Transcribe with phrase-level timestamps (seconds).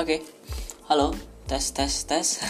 [0.00, 0.24] Oke,
[0.88, 1.12] halo,
[1.44, 2.40] tes tes tes.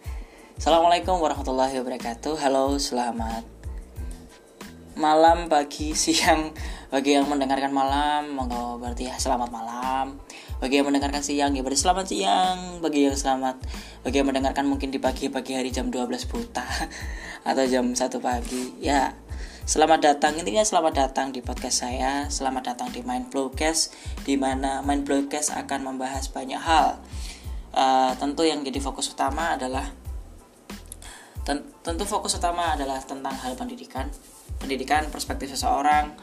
[0.56, 2.40] Assalamualaikum warahmatullahi wabarakatuh.
[2.40, 3.44] Halo, selamat
[4.96, 6.56] malam, pagi, siang.
[6.88, 10.16] Bagi yang mendengarkan malam, monggo berarti ya selamat malam.
[10.56, 12.80] Bagi yang mendengarkan siang, ya berarti selamat siang.
[12.80, 13.60] Bagi yang selamat,
[14.00, 16.00] bagi yang mendengarkan mungkin di pagi-pagi hari jam 12
[16.32, 16.64] buta
[17.52, 19.12] atau jam 1 pagi, ya
[19.66, 22.30] Selamat datang, intinya selamat datang di podcast saya.
[22.30, 23.90] Selamat datang di Mindflowcast
[24.22, 27.02] di mana Mindflowcast akan membahas banyak hal.
[27.74, 29.90] Uh, Tentu yang jadi fokus utama adalah
[31.42, 34.06] ten Tentu fokus utama adalah tentang hal pendidikan.
[34.62, 36.14] Pendidikan, perspektif seseorang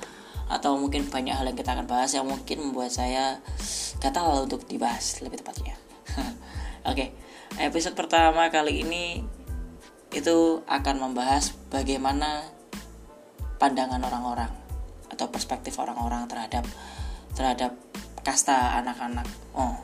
[0.48, 3.44] Atau mungkin banyak hal yang kita akan bahas Yang mungkin membuat saya
[4.00, 5.76] gatal untuk dibahas lebih tepatnya.
[6.88, 7.08] Oke, okay.
[7.60, 9.20] episode pertama kali ini
[10.16, 12.63] itu akan membahas bagaimana
[13.64, 14.52] pandangan orang-orang
[15.08, 16.68] atau perspektif orang-orang terhadap
[17.32, 17.72] terhadap
[18.20, 19.24] kasta anak-anak.
[19.56, 19.80] Oh,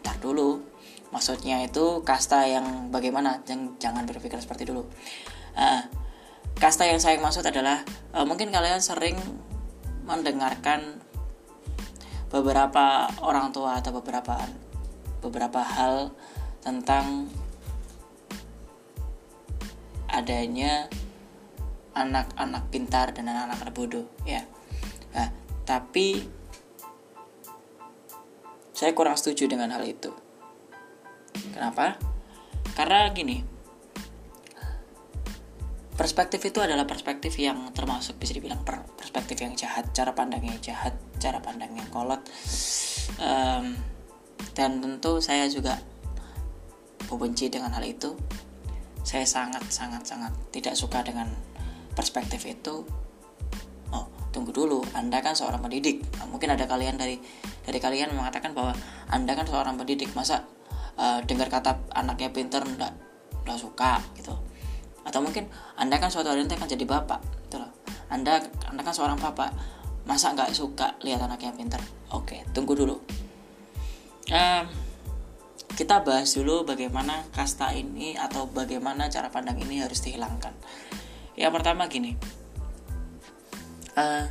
[0.00, 0.64] ntar dulu.
[1.12, 3.44] Maksudnya itu kasta yang bagaimana?
[3.44, 4.88] Jangan, jangan berpikir seperti dulu.
[5.52, 5.84] Uh,
[6.56, 7.84] kasta yang saya maksud adalah
[8.16, 9.20] uh, mungkin kalian sering
[10.08, 11.04] mendengarkan
[12.32, 14.40] beberapa orang tua atau beberapa
[15.20, 16.16] beberapa hal
[16.64, 17.28] tentang
[20.08, 20.88] adanya
[21.92, 24.44] anak-anak pintar dan anak-anak bodoh ya.
[25.12, 25.28] Nah,
[25.68, 26.24] tapi
[28.72, 30.10] saya kurang setuju dengan hal itu.
[31.52, 32.00] Kenapa?
[32.72, 33.52] Karena gini
[35.92, 38.64] perspektif itu adalah perspektif yang termasuk bisa dibilang
[38.96, 42.18] perspektif yang jahat cara pandangnya jahat cara pandangnya kolot.
[43.20, 43.76] Um,
[44.56, 45.78] dan tentu saya juga
[47.06, 48.16] membenci dengan hal itu.
[49.06, 51.30] Saya sangat sangat sangat tidak suka dengan
[51.92, 52.84] perspektif itu
[53.92, 56.00] oh tunggu dulu anda kan seorang pendidik.
[56.16, 57.20] Nah, mungkin ada kalian dari
[57.62, 58.72] dari kalian mengatakan bahwa
[59.12, 60.48] anda kan seorang pendidik masa
[60.96, 62.92] uh, dengar kata anaknya pinter ndak
[63.44, 64.32] ndak suka gitu.
[65.02, 67.70] Atau mungkin anda kan suatu hari nanti akan jadi bapak gitu loh.
[68.08, 69.52] Anda anda kan seorang bapak
[70.08, 71.80] masa nggak suka lihat anaknya pinter?
[72.16, 72.96] Oke tunggu dulu.
[74.32, 74.64] Uh,
[75.72, 80.52] kita bahas dulu bagaimana kasta ini atau bagaimana cara pandang ini harus dihilangkan
[81.36, 82.16] yang pertama gini
[83.96, 84.24] uh,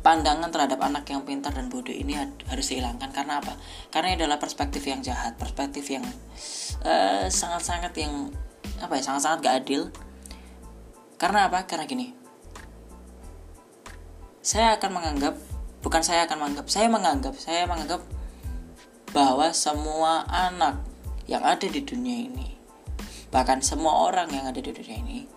[0.00, 2.16] pandangan terhadap anak yang pintar dan bodoh ini
[2.48, 3.12] harus dihilangkan.
[3.12, 3.52] Karena apa?
[3.92, 6.04] Karena ini adalah perspektif yang jahat perspektif yang
[6.88, 8.32] eh, sangat-sangat yang
[8.80, 9.82] apa ya sangat-sangat gak adil.
[11.20, 11.68] Karena apa?
[11.68, 12.16] Karena gini
[14.40, 15.36] saya akan menganggap
[15.84, 18.00] bukan saya akan menganggap saya menganggap saya menganggap
[19.12, 20.80] bahwa semua anak
[21.28, 22.56] yang ada di dunia ini
[23.28, 25.28] bahkan semua orang yang ada di dunia ini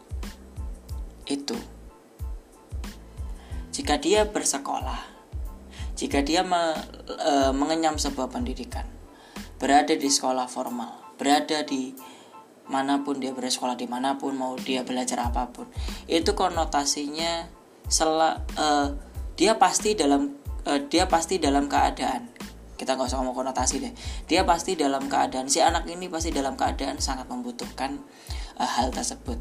[1.28, 1.57] itu.
[3.73, 5.01] Jika dia bersekolah,
[5.97, 6.78] jika dia me,
[7.09, 8.85] e, mengenyam sebuah pendidikan,
[9.57, 11.94] berada di sekolah formal, berada di
[12.69, 15.66] mana pun dia bersekolah di mana pun mau dia belajar apa pun,
[16.06, 17.50] itu konotasinya
[17.89, 18.13] sel
[18.53, 18.67] e,
[19.33, 22.33] dia pasti dalam e, dia pasti dalam keadaan
[22.83, 23.94] kita nggak usah ngomong konotasi deh
[24.28, 28.01] dia pasti dalam keadaan si anak ini pasti dalam keadaan sangat membutuhkan
[28.59, 29.39] uh, hal tersebut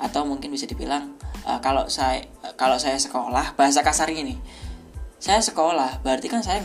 [0.00, 1.14] atau mungkin bisa dibilang
[1.46, 2.26] uh, kalau saya
[2.58, 4.38] kalau saya sekolah bahasa kasar ini
[5.24, 6.60] saya sekolah berarti kan saya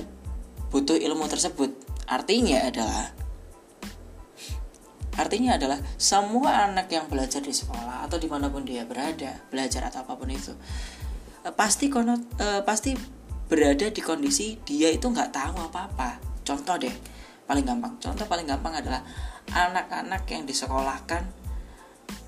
[0.69, 1.72] butuh ilmu tersebut.
[2.09, 3.16] Artinya adalah
[5.16, 9.91] artinya adalah semua anak yang belajar di sekolah atau di mana pun dia berada belajar
[9.91, 10.56] atau apa pun itu
[11.44, 12.96] uh, pasti konot uh, pasti
[13.51, 16.09] berada di kondisi dia itu nggak tahu apa apa
[16.44, 16.94] contoh deh
[17.50, 17.96] paling gampang.
[17.97, 19.01] Contoh paling gampang adalah
[19.50, 21.38] anak-anak yang disekolahkan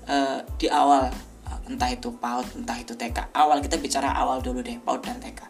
[0.08, 1.10] uh, di awal
[1.68, 5.40] entah itu PAUD entah itu TK awal kita bicara awal dulu deh PAUD dan TK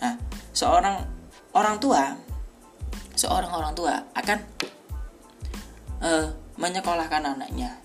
[0.00, 0.14] nah
[0.56, 1.04] seorang
[1.52, 2.16] orang tua
[3.14, 4.38] seorang orang tua akan
[6.00, 7.76] uh, menyekolahkan anaknya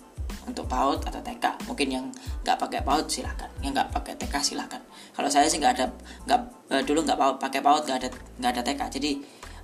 [0.46, 2.06] untuk PAUD atau TK mungkin yang
[2.46, 4.80] nggak pakai PAUD silahkan yang nggak pakai TK silahkan
[5.12, 5.86] kalau saya sih nggak ada
[6.30, 6.40] nggak
[6.72, 8.10] uh, dulu nggak PAUD pakai PAUD nggak ada
[8.40, 9.12] nggak ada TK jadi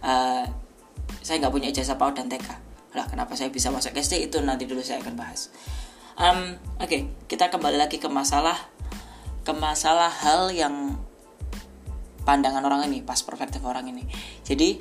[0.04, 0.44] uh,
[1.22, 2.50] saya nggak punya ijazah PAUD dan TK
[2.92, 5.48] lah kenapa saya bisa masuk SD itu nanti dulu saya akan bahas
[6.22, 8.56] um, oke okay, kita kembali lagi ke masalah
[9.42, 11.02] ke masalah hal yang
[12.22, 14.06] pandangan orang ini pas perspektif orang ini.
[14.46, 14.78] Jadi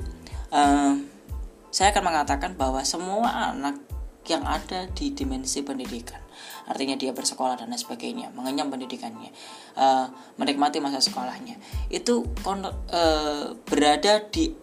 [0.53, 1.09] um,
[1.73, 3.81] saya akan mengatakan bahwa semua anak
[4.29, 6.21] yang ada di dimensi pendidikan
[6.69, 9.33] artinya dia bersekolah dan lain sebagainya mengenyam pendidikannya
[9.75, 11.57] uh, menikmati masa sekolahnya
[11.89, 14.55] itu uh, berada di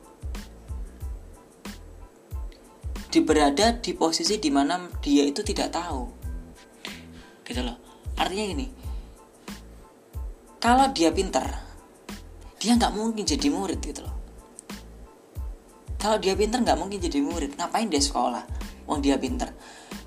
[3.08, 6.17] di berada di posisi di mana dia itu tidak tahu
[7.48, 7.80] gitu loh.
[8.20, 8.68] Artinya gini.
[10.60, 11.48] Kalau dia pinter
[12.58, 14.16] dia nggak mungkin jadi murid gitu loh.
[15.98, 17.56] Kalau dia pintar nggak mungkin jadi murid.
[17.56, 18.44] Ngapain dia sekolah?
[18.90, 19.56] Wong dia pintar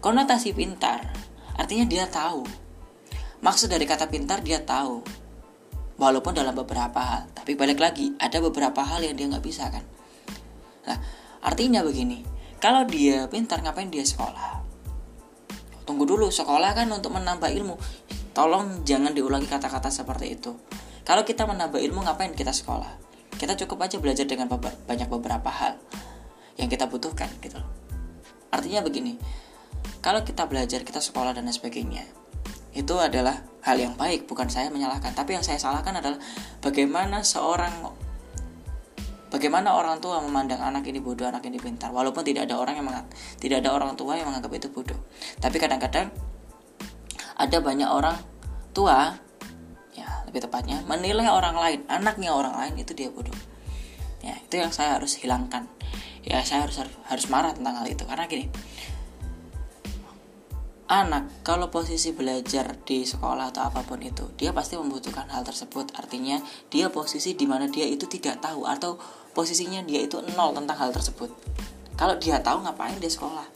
[0.01, 1.13] konotasi pintar
[1.57, 2.45] artinya dia tahu.
[3.41, 5.01] Maksud dari kata pintar dia tahu.
[6.01, 7.29] Walaupun dalam beberapa hal.
[7.37, 9.85] Tapi balik lagi ada beberapa hal yang dia nggak bisa kan?
[10.89, 10.99] Nah
[11.45, 12.25] artinya begini.
[12.61, 14.60] Kalau dia pintar ngapain dia sekolah
[15.91, 17.75] tunggu dulu sekolah kan untuk menambah ilmu.
[18.31, 20.55] Tolong jangan diulangi kata-kata seperti itu.
[21.03, 23.11] Kalau kita menambah ilmu ngapain kita sekolah?
[23.35, 24.47] Kita cukup aja belajar dengan
[24.87, 25.83] banyak beberapa hal
[26.61, 27.57] yang kita butuhkan gitu
[28.53, 29.17] artinya begini
[30.05, 32.05] kalau kita belajar kita sekolah dan sebagainya
[32.77, 35.11] itu adalah hal yang baik bukan saya menyalahkan.
[35.11, 36.23] Tapi yang saya salahkan adalah
[36.63, 37.83] bagaimana seorang
[39.31, 41.95] bagaimana orang tua memandang anak ini bodoh anak ini pintar?
[41.95, 43.07] Walaupun tidak ada orang yang mengat,
[43.39, 44.99] tidak ada orang tua yang menganggap itu bodoh.
[45.39, 46.13] Tapi kadang-kadang
[47.41, 48.19] ada banyak orang
[48.77, 49.31] tua
[50.31, 53.35] lebih tepatnya menilai orang lain anaknya orang lain itu dia bodoh.
[54.23, 55.67] Ya itu yang saya harus hilangkan.
[56.23, 56.79] Ya saya harus
[57.11, 58.07] harus marah tentang hal itu.
[58.07, 58.47] Karena gini
[60.91, 65.91] anak kalau posisi belajar di sekolah atau apa pun itu dia pasti membutuhkan hal tersebut.
[65.99, 66.39] Artinya
[66.71, 70.91] dia posisi di mana dia itu tidak tahu atau posisinya dia itu nol tentang hal
[70.91, 71.31] tersebut
[71.95, 73.47] kalau dia tahu ngapain dia sekolah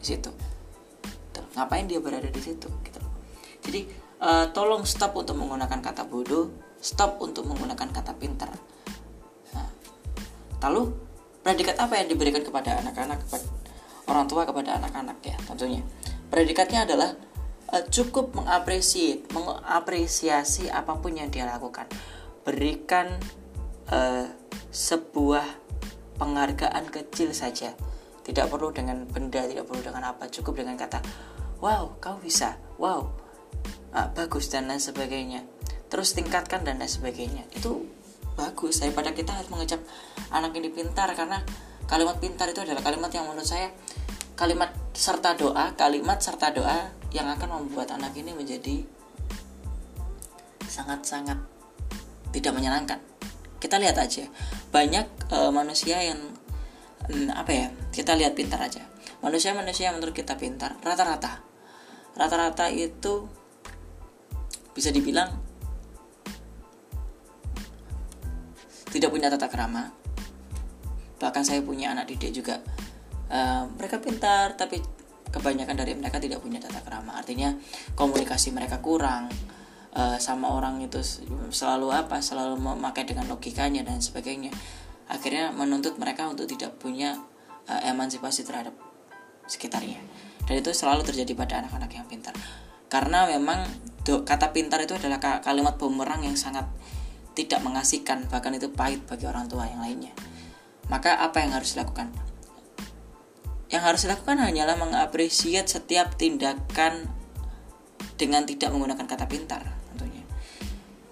[0.00, 0.30] di situ
[1.54, 3.00] ngapain dia berada di situ gitu
[3.64, 3.80] jadi
[4.20, 8.52] uh, tolong stop untuk menggunakan kata bodoh, stop untuk menggunakan kata pintar.
[9.56, 9.68] Nah,
[10.68, 10.92] lalu
[11.40, 13.46] predikat apa yang diberikan kepada anak-anak kepada
[14.04, 15.80] orang tua kepada anak-anak ya tentunya.
[16.28, 17.16] Predikatnya adalah
[17.72, 21.88] uh, cukup mengapresiasi mengapresiasi apa pun yang dia lakukan.
[22.44, 23.16] Berikan
[23.94, 24.26] uh,
[24.74, 25.46] sebuah
[26.18, 27.70] penghargaan kecil saja.
[28.26, 30.98] Tidak perlu dengan benda, tidak perlu dengan apa, cukup dengan kata,
[31.62, 33.12] "Wow, kau bisa." "Wow,
[33.94, 35.46] uh, bagus dan lain sebagainya
[35.88, 37.86] terus tingkatkan dan lain sebagainya itu
[38.34, 39.78] bagus daripada kita harus mengecap
[40.34, 41.38] anak ini pintar karena
[41.86, 43.70] kalimat pintar itu adalah kalimat yang menurut saya
[44.34, 48.82] kalimat serta doa kalimat serta doa yang akan membuat anak ini menjadi
[50.66, 51.38] sangat-sangat
[52.34, 52.98] tidak menyenangkan
[53.64, 54.28] kita lihat aja.
[54.68, 56.20] Banyak uh, manusia yang
[57.08, 57.66] um, apa ya
[57.96, 58.84] kita lihat pintar aja.
[59.24, 61.40] Manusia-manusia yang menurut kita pintar rata-rata.
[62.12, 63.24] Rata-rata itu
[64.76, 65.32] bisa dibilang
[68.92, 69.90] tidak punya tata kerama
[71.18, 72.58] bahkan saya punya anak didik juga
[73.30, 74.82] uh, mereka pintar tapi
[75.30, 77.54] kebanyakan dari mereka tidak punya tata kerama artinya
[77.98, 79.30] komunikasi mereka kurang
[79.94, 81.00] uh, sama orang itu
[81.54, 84.50] selalu apa selalu memakai dengan logikanya dan sebagainya.
[85.08, 87.16] Akhirnya menuntut mereka untuk tidak punya
[87.70, 88.74] uh, emansipasi terhadap
[89.46, 90.02] sekitarnya.
[90.44, 92.34] Dan itu selalu terjadi pada anak-anak yang pintar.
[92.90, 93.64] Karena memang
[94.04, 96.68] kata pintar itu adalah kalimat bumerang yang sangat
[97.32, 100.12] tidak mengasihkan bahkan itu pahit bagi orang tua yang lainnya.
[100.92, 102.12] Maka apa yang harus dilakukan?
[103.72, 107.08] Yang harus dilakukan hanyalah mengapresiasi setiap tindakan
[108.20, 109.83] dengan tidak menggunakan kata pintar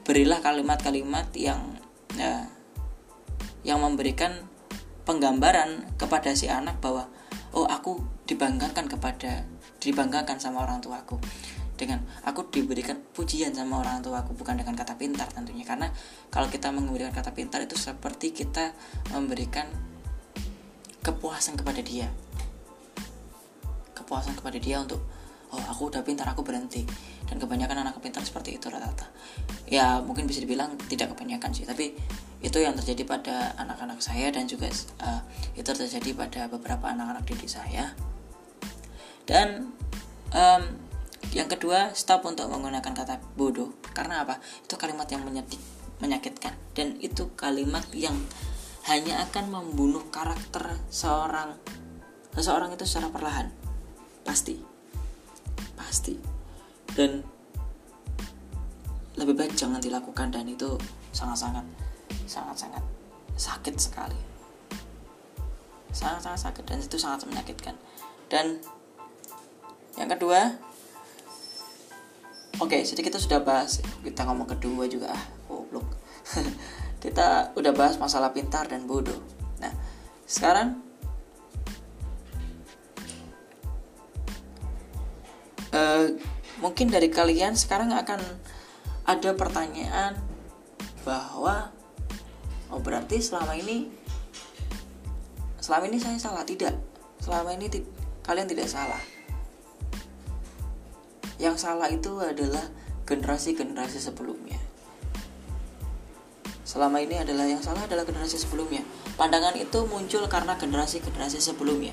[0.03, 1.79] berilah kalimat-kalimat yang
[2.19, 2.51] ya,
[3.63, 4.51] yang memberikan
[5.07, 7.07] penggambaran kepada si anak bahwa
[7.55, 9.47] oh aku dibanggakan kepada
[9.83, 11.19] dibanggakan sama orang tuaku.
[11.73, 15.67] Dengan aku diberikan pujian sama orang tua aku bukan dengan kata pintar tentunya.
[15.67, 15.91] Karena
[16.31, 18.71] kalau kita memberikan kata pintar itu seperti kita
[19.11, 19.67] memberikan
[21.03, 22.07] kepuasan kepada dia.
[23.99, 25.03] Kepuasan kepada dia untuk
[25.51, 26.87] oh aku udah pintar aku berhenti
[27.33, 29.09] dan kebanyakan anak pintar seperti itu rata-rata
[29.65, 31.97] ya mungkin bisa dibilang tidak kebanyakan sih tapi
[32.45, 34.69] itu yang terjadi pada anak-anak saya dan juga
[35.01, 35.25] uh,
[35.57, 37.97] itu terjadi pada beberapa anak-anak didik saya
[39.25, 39.73] dan
[40.37, 40.63] um,
[41.33, 43.73] yang kedua, stop untuk menggunakan kata bodoh.
[43.95, 44.43] Karena apa?
[44.67, 45.63] Itu kalimat yang menyedik,
[46.03, 48.19] menyakitkan dan itu kalimat yang
[48.91, 51.55] hanya akan membunuh karakter seorang
[52.35, 53.49] seseorang itu secara perlahan.
[54.27, 54.59] Pasti.
[55.79, 56.32] Pasti.
[56.93, 57.25] Dan
[59.17, 60.77] lebih baik jangan dilakukan dan itu
[61.13, 61.65] sangat-sangat
[62.25, 62.85] sangat-sangat
[63.37, 64.21] sakit sekali.
[65.93, 67.77] Sangat-sangat sakit dan itu sangat menyakitkan.
[68.33, 68.61] Dan
[70.01, 70.57] yang kedua,
[72.61, 75.99] Oke, okay, jadi kita sudah bahas kita ngomong kedua juga ah, goblok.
[77.03, 79.19] kita udah bahas masalah pintar dan bodoh.
[79.59, 79.75] Nah,
[80.29, 80.79] sekarang
[85.75, 86.07] uh,
[86.63, 88.23] mungkin dari kalian sekarang akan
[89.03, 90.15] ada pertanyaan
[91.03, 91.75] bahwa
[92.71, 93.91] oh berarti selama ini
[95.59, 96.47] selama ini saya salah?
[96.47, 96.71] Tidak.
[97.19, 97.67] Selama ini
[98.23, 99.03] kalian tidak salah.
[101.43, 102.63] Yang salah itu adalah
[103.11, 104.63] generasi-generasi sebelumnya.
[106.63, 108.87] Selama ini adalah yang salah adalah generasi sebelumnya.
[109.19, 111.93] Pandangan itu muncul karena generasi-generasi sebelumnya.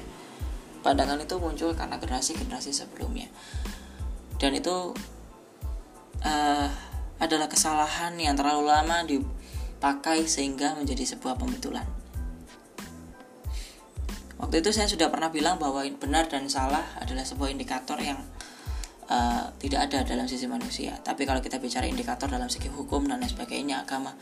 [0.86, 3.28] Pandangan itu muncul karena generasi-generasi sebelumnya
[4.40, 4.96] dan itu
[6.24, 6.68] uh,
[7.20, 11.84] adalah kesalahan yang terlalu lama dipakai sehingga menjadi sebuah pembetulan
[14.40, 18.18] waktu itu saya sudah pernah bilang bahwa benar dan salah adalah sebuah indikator yang
[19.12, 20.96] uh, tidak ada dalam sisi manusia.
[21.04, 24.16] Tapi kalau kita bicara indikator dalam segi hukum dan lain sebagainya agama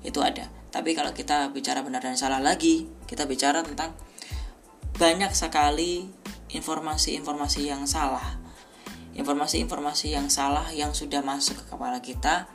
[0.00, 0.48] itu ada.
[0.72, 3.92] Tapi kalau kita bicara benar dan salah lagi, kita bicara tentang
[4.96, 6.08] banyak sekali
[6.56, 8.39] informasi-informasi yang salah.
[9.16, 12.46] Informasi-informasi yang salah yang sudah masuk ke kepala kita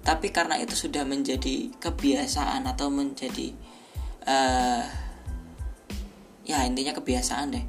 [0.00, 3.52] tapi karena itu sudah menjadi kebiasaan atau menjadi
[4.24, 4.82] uh,
[6.48, 7.64] ya intinya kebiasaan deh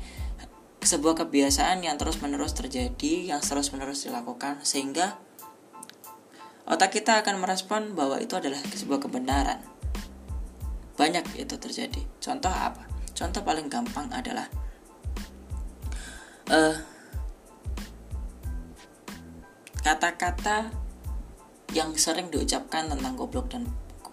[0.81, 5.21] sebuah kebiasaan yang terus-menerus terjadi, yang terus-menerus dilakukan sehingga
[6.65, 9.61] otak kita akan merespon bahwa itu adalah sebuah kebenaran.
[10.97, 12.01] Banyak itu terjadi.
[12.17, 12.89] Contoh apa?
[13.13, 14.49] Contoh paling gampang adalah
[16.49, 16.75] uh,
[19.81, 20.69] kata-kata
[21.71, 23.65] yang sering diucapkan tentang goblok dan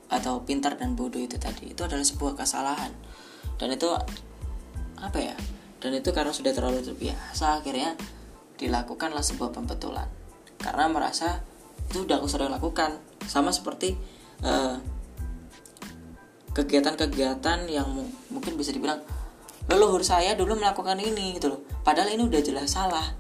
[0.09, 2.93] atau pintar dan bodoh itu tadi itu adalah sebuah kesalahan.
[3.59, 3.93] Dan itu
[4.99, 5.37] apa ya
[5.79, 7.95] dan itu karena sudah terlalu terbiasa akhirnya
[8.59, 10.09] dilakukanlah sebuah pembetulan.
[10.59, 11.45] Karena merasa
[11.91, 12.99] itu sudah aku sering lakukan.
[13.29, 13.95] Sama seperti
[16.57, 17.87] kegiatan kegiatan-kegiatan yang
[18.33, 18.99] mungkin bisa dibilang
[19.69, 21.61] leluhur saya dulu melakukan ini gitu loh.
[21.85, 23.15] Padahal ini udah jelas salah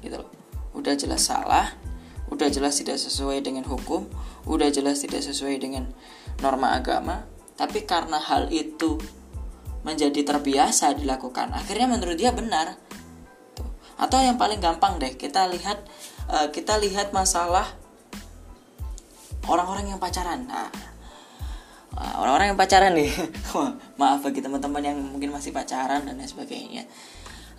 [0.00, 0.30] gitu loh.
[0.72, 1.79] Udah jelas salah
[2.30, 4.06] udah jelas tidak sesuai dengan hukum
[4.46, 5.90] udah jelas tidak sesuai dengan
[6.40, 7.26] norma agama
[7.60, 8.96] tapi karena hal itu
[9.80, 12.76] menjadi terbiasa dilakukan akhirnya menurut dia benar.
[14.00, 15.84] Atau yang paling gampang deh kita lihat
[16.32, 17.68] uh, kita lihat masalah
[19.44, 20.48] orang-orang yang pacaran.
[20.48, 20.72] Nah
[22.16, 23.12] orang-orang yang pacaran nih.
[24.00, 26.88] Maaf bagi teman-teman yang mungkin masih pacaran dan lain sebagainya.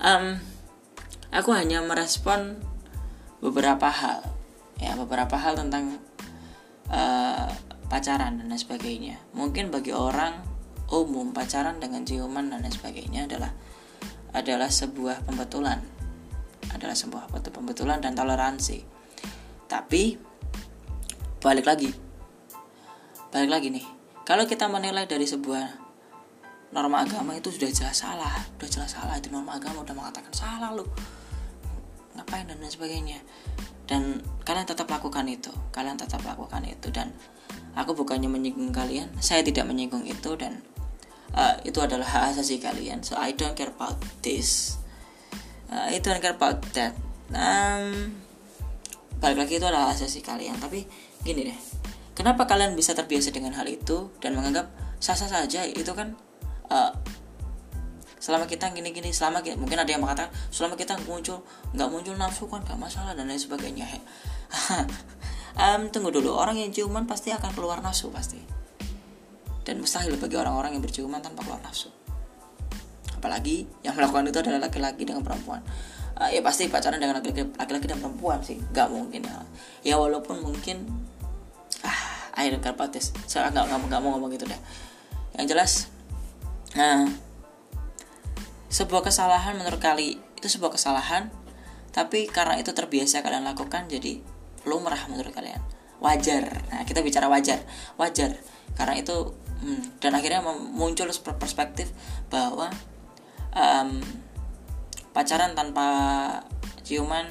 [0.01, 0.42] Um,
[1.30, 2.58] aku hanya merespon
[3.38, 4.25] beberapa hal
[4.82, 6.02] ya beberapa hal tentang
[6.90, 7.48] uh,
[7.86, 9.22] pacaran dan lain sebagainya.
[9.38, 10.42] Mungkin bagi orang
[10.90, 13.54] umum pacaran dengan ciuman dan lain sebagainya adalah
[14.34, 15.80] adalah sebuah pembetulan.
[16.74, 18.82] Adalah sebuah pembetulan dan toleransi.
[19.70, 20.18] Tapi
[21.38, 21.92] balik lagi.
[23.30, 23.86] Balik lagi nih.
[24.26, 25.78] Kalau kita menilai dari sebuah
[26.72, 28.32] norma agama itu sudah jelas salah.
[28.58, 30.88] Sudah jelas salah itu norma agama udah mengatakan salah lu
[32.12, 33.20] ngapain dan lain sebagainya
[33.91, 35.51] dan kalian tetap lakukan itu.
[35.75, 36.88] Kalian tetap lakukan itu.
[36.95, 37.12] Dan
[37.75, 39.12] aku bukannya menyinggung kalian.
[39.19, 40.31] Saya tidak menyinggung itu.
[40.39, 40.63] Dan
[41.36, 43.03] uh, itu adalah hak asasi kalian.
[43.03, 44.79] So I don't care about this.
[45.67, 46.95] Uh, I don't care about that.
[47.36, 48.15] Um,
[49.19, 50.55] balik lagi itu adalah hak asasi kalian.
[50.55, 50.88] Tapi
[51.27, 51.60] gini deh.
[52.15, 54.71] Kenapa kalian bisa terbiasa dengan hal itu dan menganggap
[55.03, 55.67] sah-sah saja?
[55.67, 56.15] Itu kan
[56.71, 56.95] uh,
[58.22, 61.42] selama kita gini-gini selama kita, mungkin ada yang mengatakan selama kita muncul
[61.74, 63.88] nggak muncul nafsu kan nggak masalah dan lain sebagainya.
[65.51, 68.40] Um, tunggu dulu orang yang ciuman pasti akan keluar nafsu pasti.
[69.68, 71.92] Dan mustahil bagi orang-orang yang berciuman tanpa keluar nafsu.
[73.20, 75.60] Apalagi yang melakukan itu adalah laki-laki dengan perempuan.
[76.16, 79.44] Uh, ya pasti pacaran dengan laki-laki dan perempuan sih nggak mungkin ya.
[79.84, 80.88] Ya walaupun mungkin
[81.84, 84.62] ah air karpates saya nggak nggak mau ngomong gitu deh
[85.38, 85.90] yang jelas
[86.78, 87.10] nah
[88.72, 91.28] sebuah kesalahan menurut kali itu sebuah kesalahan.
[91.92, 94.24] Tapi karena itu terbiasa kalian lakukan jadi
[94.63, 95.60] lumrah menurut kalian.
[96.00, 96.63] Wajar.
[96.72, 97.62] Nah kita bicara wajar.
[98.00, 98.40] Wajar.
[98.74, 100.40] Karena itu hmm, dan akhirnya
[100.72, 101.92] muncul perspektif
[102.32, 102.72] bahwa
[103.51, 104.00] um,
[105.12, 105.88] pacaran tanpa
[106.88, 107.28] ciuman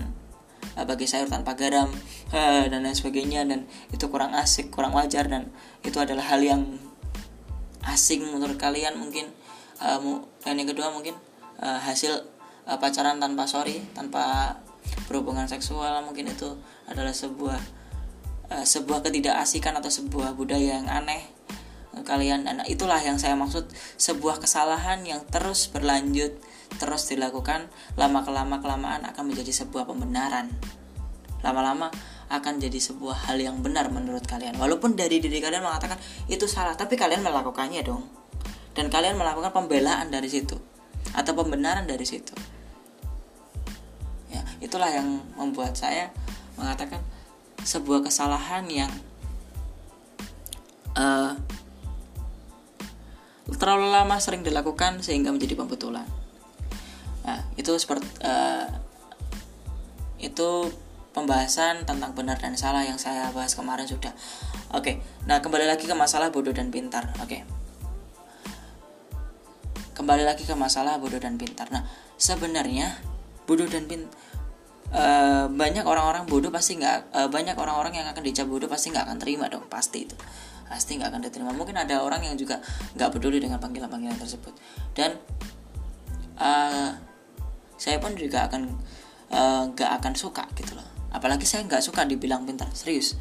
[0.76, 1.88] uh, bagi sayur tanpa garam
[2.36, 5.48] uh, dan lain sebagainya dan itu kurang asik kurang wajar dan
[5.82, 6.62] itu adalah hal yang
[7.88, 9.32] asing menurut kalian mungkin
[9.80, 11.16] uh, dan yang kedua mungkin
[11.60, 12.24] uh, hasil
[12.66, 14.56] uh, pacaran tanpa sorry tanpa
[15.06, 16.56] berhubungan seksual mungkin itu
[16.88, 17.60] adalah sebuah
[18.50, 21.22] uh, sebuah ketidakasikan atau sebuah budaya yang aneh
[22.02, 22.48] kalian.
[22.48, 23.68] Dan itulah yang saya maksud
[24.00, 26.32] sebuah kesalahan yang terus berlanjut
[26.78, 27.66] terus dilakukan
[27.98, 30.48] lama kelama kelamaan akan menjadi sebuah pembenaran.
[31.42, 31.90] Lama-lama
[32.30, 34.54] akan jadi sebuah hal yang benar menurut kalian.
[34.54, 35.98] Walaupun dari diri kalian mengatakan
[36.30, 38.06] itu salah tapi kalian melakukannya dong.
[38.70, 40.79] Dan kalian melakukan pembelaan dari situ
[41.16, 42.32] atau pembenaran dari situ
[44.30, 46.14] ya itulah yang membuat saya
[46.60, 47.00] mengatakan
[47.64, 48.92] sebuah kesalahan yang
[50.96, 51.36] uh,
[53.60, 56.08] terlalu lama sering dilakukan sehingga menjadi pembetulan.
[57.28, 58.64] Nah, itu seperti uh,
[60.16, 60.72] itu
[61.12, 64.14] pembahasan tentang benar dan salah yang saya bahas kemarin sudah.
[64.72, 67.12] Oke, nah kembali lagi ke masalah bodoh dan pintar.
[67.20, 67.44] Oke,
[70.00, 71.68] kembali lagi ke masalah bodoh dan pintar.
[71.68, 71.84] Nah,
[72.16, 72.96] sebenarnya
[73.44, 74.16] bodoh dan pintar
[74.90, 79.06] Uh, banyak orang-orang bodoh pasti nggak uh, banyak orang-orang yang akan dicap bodoh pasti nggak
[79.06, 80.18] akan terima dong pasti itu.
[80.66, 81.54] Pasti nggak akan diterima.
[81.54, 82.58] Mungkin ada orang yang juga
[82.98, 84.50] nggak peduli dengan panggilan-panggilan tersebut.
[84.90, 85.14] Dan
[86.42, 86.90] uh,
[87.78, 88.66] saya pun juga akan
[89.70, 90.82] nggak uh, akan suka gitu loh.
[91.14, 93.14] Apalagi saya nggak suka dibilang pintar serius.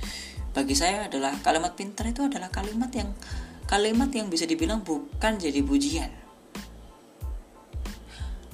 [0.49, 3.13] Bagi saya adalah kalimat pintar itu adalah kalimat yang
[3.69, 6.18] kalimat yang bisa dibilang bukan jadi pujian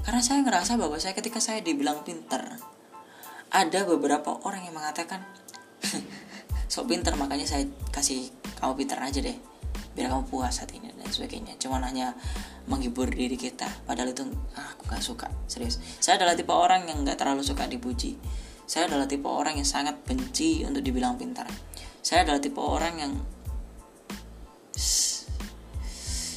[0.05, 2.61] karena saya ngerasa bahwa saya ketika saya dibilang pintar
[3.49, 5.25] ada beberapa orang yang mengatakan
[6.71, 8.29] sok pintar makanya saya kasih
[8.61, 9.35] kamu pintar aja deh
[9.95, 11.55] biar kamu puas hatinya dan sebagainya.
[11.55, 12.11] Cuman hanya
[12.67, 14.27] menghibur diri kita padahal itu
[14.59, 15.27] ah, aku gak suka.
[15.47, 15.79] Serius.
[16.03, 18.19] Saya adalah tipe orang yang gak terlalu suka dipuji.
[18.67, 21.47] Saya adalah tipe orang yang sangat benci untuk dibilang pintar.
[22.03, 23.13] Saya adalah tipe orang yang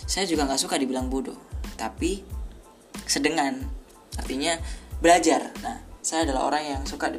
[0.08, 1.36] saya juga nggak suka dibilang bodoh,
[1.76, 2.24] tapi
[3.06, 3.62] sedengan.
[4.18, 4.58] Artinya
[4.98, 5.52] belajar.
[5.62, 7.12] Nah, saya adalah orang yang suka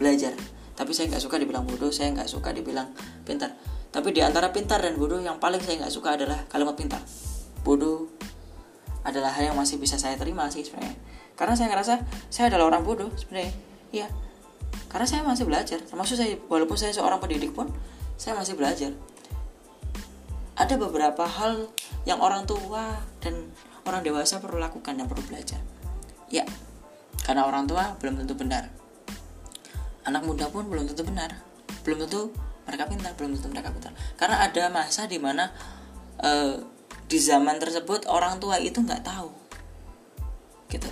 [0.00, 0.32] belajar,
[0.78, 2.88] tapi saya nggak suka dibilang bodoh, saya nggak suka dibilang
[3.28, 3.52] pintar.
[3.90, 7.02] Tapi di antara pintar dan bodoh yang paling saya nggak suka adalah kalimat pintar.
[7.66, 8.08] Bodoh
[9.04, 10.96] adalah hal yang masih bisa saya terima sih sebenarnya.
[11.34, 11.94] Karena saya ngerasa
[12.32, 13.52] saya adalah orang bodoh sebenarnya.
[13.90, 14.06] Iya,
[14.90, 17.70] karena saya masih belajar termasuk saya walaupun saya seorang pendidik pun
[18.18, 18.90] saya masih belajar
[20.58, 21.70] ada beberapa hal
[22.04, 23.48] yang orang tua dan
[23.86, 25.60] orang dewasa perlu lakukan dan perlu belajar.
[26.30, 26.44] Ya
[27.24, 28.72] karena orang tua belum tentu benar.
[30.08, 31.36] Anak muda pun belum tentu benar.
[31.84, 32.32] Belum tentu
[32.64, 33.92] mereka pintar belum tentu mereka pintar.
[34.16, 35.52] Karena ada masa di mana
[36.22, 36.58] uh,
[37.10, 39.30] di zaman tersebut orang tua itu nggak tahu.
[40.70, 40.90] Gitu.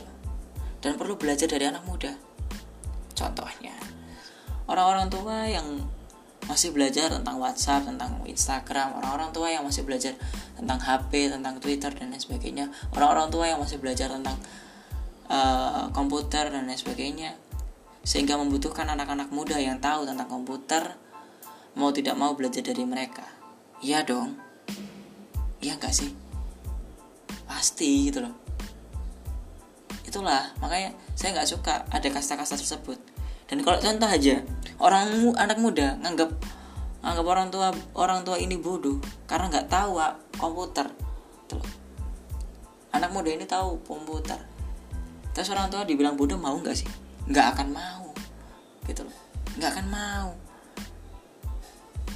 [0.79, 2.13] Dan perlu belajar dari anak muda.
[3.19, 3.75] Contohnya
[4.71, 5.67] orang-orang tua yang
[6.47, 10.15] masih belajar tentang WhatsApp, tentang Instagram, orang-orang tua yang masih belajar
[10.55, 14.39] tentang HP, tentang Twitter dan lain sebagainya, orang-orang tua yang masih belajar tentang
[15.27, 17.35] uh, komputer dan lain sebagainya,
[18.07, 20.95] sehingga membutuhkan anak-anak muda yang tahu tentang komputer,
[21.75, 23.27] mau tidak mau belajar dari mereka.
[23.83, 24.39] Iya dong,
[25.59, 26.15] iya gak sih?
[27.45, 28.35] Pasti gitu loh.
[30.09, 33.18] Itulah makanya saya nggak suka ada kasta-kasta tersebut
[33.49, 34.45] dan kalau contoh aja
[34.77, 36.31] orang anak muda nganggap
[37.01, 40.87] anggap orang tua orang tua ini bodoh karena nggak tahu ah, komputer.
[41.49, 41.65] Tuh.
[42.93, 44.37] anak muda ini tahu komputer.
[45.33, 46.89] Terus orang tua dibilang bodoh mau nggak sih?
[47.31, 48.13] Nggak akan mau.
[48.85, 49.17] Gitu loh.
[49.57, 50.31] Nggak akan mau.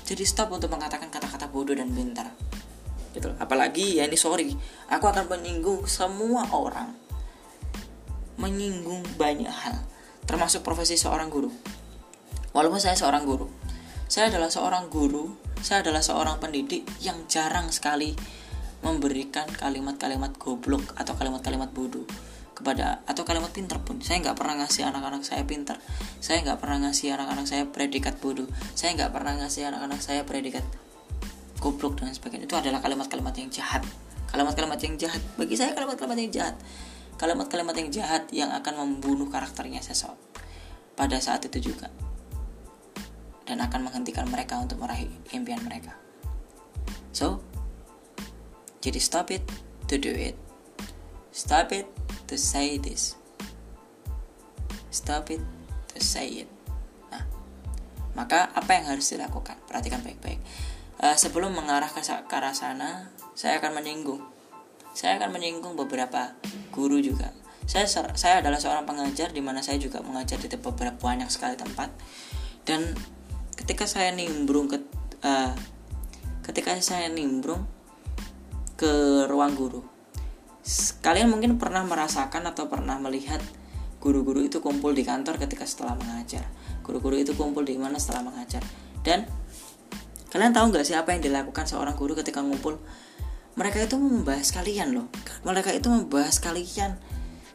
[0.05, 2.29] Jadi stop untuk mengatakan kata-kata bodoh dan pintar.
[3.13, 3.37] Gitu loh.
[3.41, 4.57] apalagi ya ini sorry
[4.89, 6.93] aku akan menyinggung semua orang.
[8.37, 9.81] Menyinggung banyak hal
[10.33, 11.53] termasuk profesi seorang guru.
[12.57, 13.53] Walaupun saya seorang guru,
[14.09, 15.29] saya adalah seorang guru,
[15.61, 18.17] saya adalah seorang pendidik yang jarang sekali
[18.81, 22.09] memberikan kalimat-kalimat goblok atau kalimat-kalimat bodoh
[22.57, 24.01] kepada atau kalimat pintar pun.
[24.01, 25.77] Saya nggak pernah ngasih anak-anak saya pintar.
[26.25, 28.49] Saya nggak pernah ngasih anak-anak saya predikat bodoh.
[28.73, 30.65] Saya nggak pernah ngasih anak-anak saya predikat
[31.61, 32.49] goblok dan sebagainya.
[32.49, 33.85] Itu adalah kalimat-kalimat yang jahat.
[34.33, 35.21] Kalimat-kalimat yang jahat.
[35.37, 36.57] Bagi saya kalimat-kalimat yang jahat
[37.21, 40.19] kalimat-kalimat yang jahat yang akan membunuh karakternya seseorang
[40.97, 41.89] pada saat itu juga
[43.47, 45.99] dan akan menghentikan mereka untuk meraih impian mereka.
[47.13, 47.45] So,
[48.81, 49.45] jadi stop it
[49.91, 50.39] to do it.
[51.33, 51.85] Stop it
[52.29, 53.17] to say this.
[54.89, 55.43] Stop it
[55.93, 56.49] to say it.
[57.13, 57.25] Nah,
[58.17, 59.61] maka apa yang harus dilakukan?
[59.69, 60.41] Perhatikan baik-baik.
[61.03, 64.32] Uh, sebelum mengarah ke, ke arah sana, saya akan menyinggung
[64.93, 66.37] saya akan menyinggung beberapa
[66.73, 67.33] guru juga.
[67.65, 71.89] Saya saya adalah seorang pengajar di mana saya juga mengajar di beberapa banyak sekali tempat.
[72.63, 72.93] Dan
[73.57, 74.79] ketika saya nimbrung ke
[75.25, 75.55] uh,
[76.43, 77.65] ketika saya nimbrung
[78.77, 79.81] ke ruang guru.
[81.03, 83.39] Kalian mungkin pernah merasakan atau pernah melihat
[84.03, 86.43] guru-guru itu kumpul di kantor ketika setelah mengajar.
[86.83, 88.63] Guru-guru itu kumpul di mana setelah mengajar.
[89.07, 89.27] Dan
[90.35, 92.79] kalian tahu nggak sih apa yang dilakukan seorang guru ketika ngumpul
[93.53, 95.07] mereka itu membahas kalian loh.
[95.45, 96.97] Mereka itu membahas kalian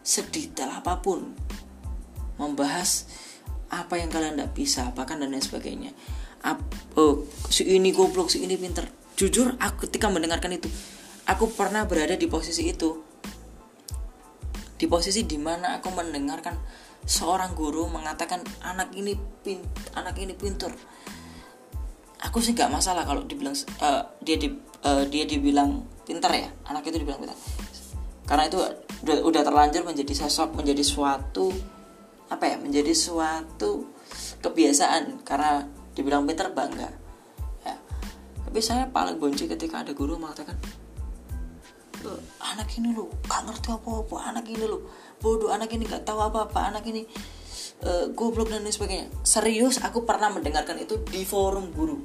[0.05, 1.33] sedetail apa pun.
[2.37, 3.09] Membahas
[3.67, 5.91] apa yang kalian tidak bisa bahkan dan lain sebagainya.
[6.45, 6.61] Ap,
[6.95, 8.85] oh, si ini goblok si ini pinter.
[9.17, 10.69] Jujur aku ketika mendengarkan itu
[11.25, 13.01] aku pernah berada di posisi itu.
[14.77, 16.53] Di posisi di mana aku mendengarkan
[17.09, 19.65] seorang guru mengatakan anak ini pin
[19.97, 20.69] anak ini pinter.
[22.21, 24.49] Aku sih gak masalah kalau dibilang uh, dia di
[24.87, 27.35] uh, dia dibilang pintar ya anak itu dibilang pintar.
[28.27, 28.59] Karena itu
[29.03, 31.51] udah, udah terlanjur menjadi sosok menjadi suatu
[32.27, 33.91] apa ya menjadi suatu
[34.39, 35.23] kebiasaan.
[35.27, 36.89] Karena dibilang pinter bangga.
[37.63, 37.75] Ya.
[38.47, 40.55] Tapi saya paling benci ketika ada guru mengatakan
[42.39, 44.87] anak ini lo gak ngerti apa-apa anak ini lo
[45.19, 47.03] bodoh anak ini gak tahu apa-apa anak ini
[47.83, 49.11] uh, goblok dan lain sebagainya.
[49.27, 51.99] Serius aku pernah mendengarkan itu di forum guru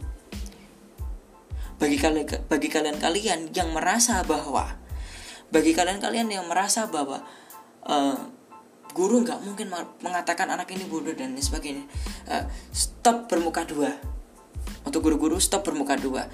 [1.83, 4.79] bagi kalian bagi kalian kalian yang merasa bahwa
[5.51, 7.27] bagi kalian kalian yang merasa bahwa
[7.91, 8.19] uh,
[8.95, 9.67] guru nggak mungkin
[9.99, 11.83] mengatakan anak ini bodoh dan sebagainya
[12.31, 13.91] uh, stop bermuka dua.
[14.83, 16.31] Untuk guru-guru stop bermuka dua.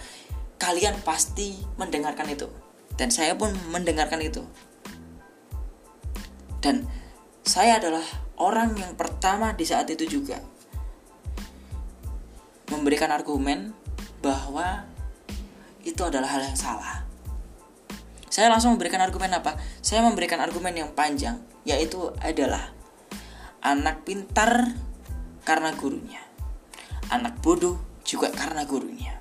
[0.59, 2.51] Kalian pasti mendengarkan itu.
[2.99, 4.43] Dan saya pun mendengarkan itu.
[6.59, 6.83] Dan
[7.47, 8.03] saya adalah
[8.43, 10.43] orang yang pertama di saat itu juga
[12.75, 13.73] memberikan argumen
[14.19, 14.88] bahwa
[15.83, 17.05] itu adalah hal yang salah.
[18.29, 19.59] Saya langsung memberikan argumen apa?
[19.83, 22.71] Saya memberikan argumen yang panjang, yaitu adalah
[23.65, 24.79] anak pintar
[25.43, 26.23] karena gurunya,
[27.11, 29.19] anak bodoh juga karena gurunya.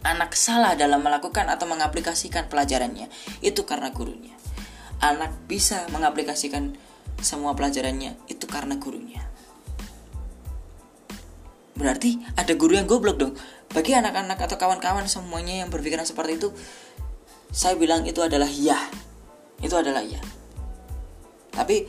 [0.00, 3.12] Anak salah dalam melakukan atau mengaplikasikan pelajarannya
[3.44, 4.32] itu karena gurunya.
[4.98, 6.74] Anak bisa mengaplikasikan
[7.20, 9.29] semua pelajarannya itu karena gurunya.
[11.80, 13.32] Berarti ada guru yang goblok dong.
[13.72, 16.52] Bagi anak-anak atau kawan-kawan semuanya yang berpikiran seperti itu,
[17.48, 18.76] saya bilang itu adalah ya.
[19.64, 20.20] Itu adalah ya.
[21.56, 21.88] Tapi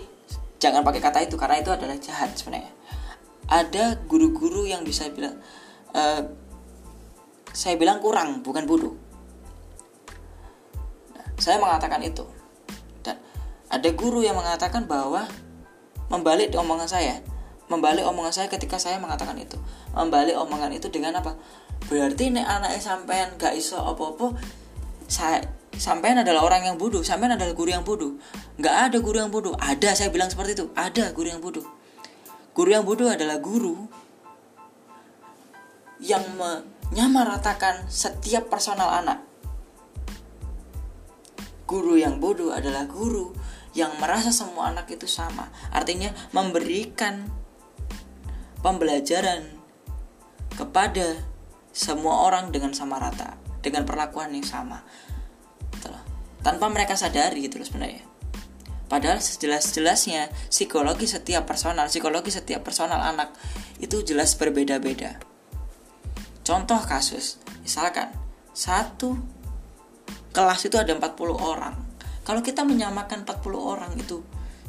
[0.63, 2.71] jangan pakai kata itu karena itu adalah jahat sebenarnya.
[3.51, 5.36] Ada guru-guru yang bisa bilang
[5.91, 6.23] uh,
[7.51, 8.95] saya bilang kurang, bukan bodoh.
[11.12, 12.23] Nah, saya mengatakan itu
[13.71, 15.23] ada guru yang mengatakan bahwa
[16.12, 17.23] membalik omongan saya
[17.71, 19.55] membalik omongan saya ketika saya mengatakan itu.
[19.95, 21.39] Membalik omongan itu dengan apa?
[21.88, 24.36] Berarti nek anaknya sampean gak iso apa-apa
[25.12, 25.43] saya
[25.75, 28.15] sampean adalah orang yang bodoh sampean adalah guru yang bodoh.
[28.55, 29.55] Nggak ada guru yang bodoh.
[29.60, 30.65] Ada saya bilang seperti itu.
[30.71, 31.67] Ada guru yang bodoh.
[32.55, 33.75] Guru yang bodoh adalah guru
[35.99, 39.19] yang menyamaratakan setiap personal anak.
[41.67, 43.31] Guru yang bodoh adalah guru
[43.71, 45.47] yang merasa semua anak itu sama.
[45.71, 47.27] Artinya memberikan
[48.62, 49.45] pembelajaran
[50.58, 51.17] kepada
[51.74, 54.82] semua orang dengan sama rata, dengan perlakuan yang sama.
[56.41, 58.02] Tanpa mereka sadari gitu loh sebenarnya.
[58.89, 63.30] Padahal sejelas-jelasnya psikologi setiap personal, psikologi setiap personal anak
[63.78, 65.21] itu jelas berbeda-beda.
[66.41, 68.10] Contoh kasus, misalkan
[68.52, 69.15] satu
[70.34, 74.21] kelas itu ada 40 orang kalau kita menyamakan 40 orang itu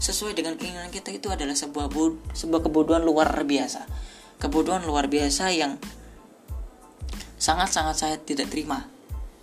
[0.03, 3.87] sesuai dengan keinginan kita itu adalah sebuah bod sebuah kebodohan luar biasa.
[4.43, 5.79] Kebodohan luar biasa yang
[7.39, 8.91] sangat-sangat saya tidak terima.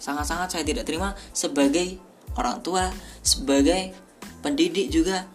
[0.03, 1.95] Sangat-sangat saya tidak terima sebagai
[2.35, 2.91] orang tua,
[3.23, 3.95] sebagai
[4.43, 5.31] pendidik juga.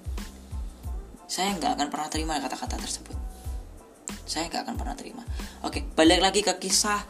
[1.24, 3.16] Saya nggak akan pernah terima kata-kata tersebut.
[4.28, 5.24] Saya nggak akan pernah terima.
[5.64, 7.00] Oke, balik lagi ke kisah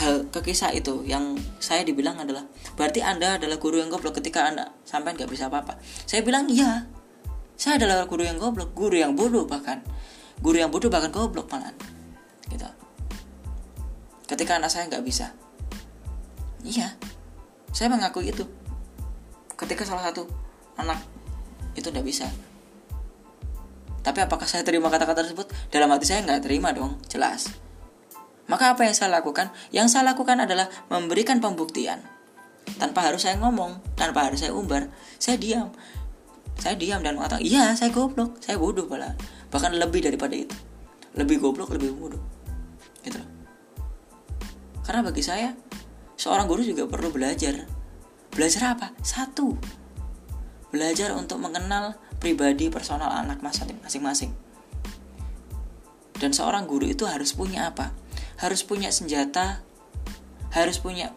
[0.00, 2.46] hal ke kisah itu yang saya dibilang adalah
[2.78, 5.76] berarti anda adalah guru yang goblok ketika anda sampai nggak bisa apa-apa
[6.08, 6.88] saya bilang iya
[7.60, 9.84] saya adalah guru yang goblok guru yang bodoh bahkan.
[10.40, 11.76] Guru yang bodoh bahkan goblok malah
[12.48, 12.64] gitu.
[14.24, 15.36] Ketika anak saya nggak bisa.
[16.64, 16.96] Iya
[17.70, 18.44] saya mengakui itu.
[19.54, 20.26] Ketika salah satu
[20.78, 20.98] anak
[21.78, 22.26] itu nggak bisa.
[24.00, 25.46] Tapi apakah saya terima kata-kata tersebut?
[25.68, 27.52] Dalam hati saya nggak terima dong jelas.
[28.50, 29.54] Maka apa yang saya lakukan?
[29.70, 32.02] Yang saya lakukan adalah memberikan pembuktian.
[32.80, 35.70] Tanpa harus saya ngomong, tanpa harus saya umbar, saya diam.
[36.60, 39.16] Saya diam dan mengatakan, iya saya goblok, saya bodoh pula.
[39.48, 40.52] Bahkan lebih daripada itu.
[41.16, 42.20] Lebih goblok, lebih bodoh.
[43.00, 43.16] Gitu
[44.84, 45.56] Karena bagi saya,
[46.20, 47.64] seorang guru juga perlu belajar.
[48.30, 48.92] Belajar apa?
[49.00, 49.56] Satu.
[50.68, 54.30] Belajar untuk mengenal pribadi personal anak masing-masing.
[56.20, 57.96] Dan seorang guru itu harus punya apa?
[58.40, 59.60] harus punya senjata
[60.56, 61.12] harus punya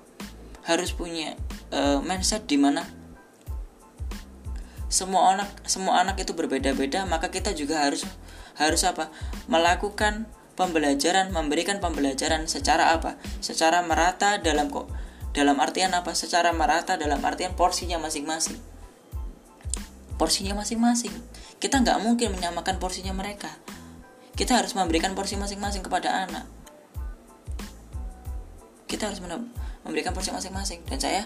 [0.67, 1.39] harus punya
[1.71, 2.83] uh, mindset di mana
[4.93, 8.05] semua anak semua anak itu berbeda-beda maka kita juga harus
[8.61, 9.09] harus apa?
[9.49, 13.17] Melakukan pembelajaran memberikan pembelajaran secara apa?
[13.41, 14.85] Secara merata dalam kok
[15.33, 16.13] dalam artian apa?
[16.13, 18.61] Secara merata dalam artian porsinya masing-masing.
[20.21, 21.11] Porsinya masing-masing.
[21.57, 23.49] Kita nggak mungkin menyamakan porsinya mereka.
[24.37, 26.45] Kita harus memberikan porsi masing-masing kepada anak.
[28.85, 29.25] Kita harus
[29.81, 30.85] memberikan porsi masing-masing.
[30.85, 31.25] Dan saya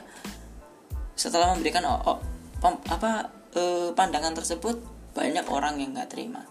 [1.20, 2.18] setelah memberikan oh, oh,
[2.64, 4.82] pem, apa eh, pandangan tersebut
[5.14, 6.44] banyak orang yang nggak terima.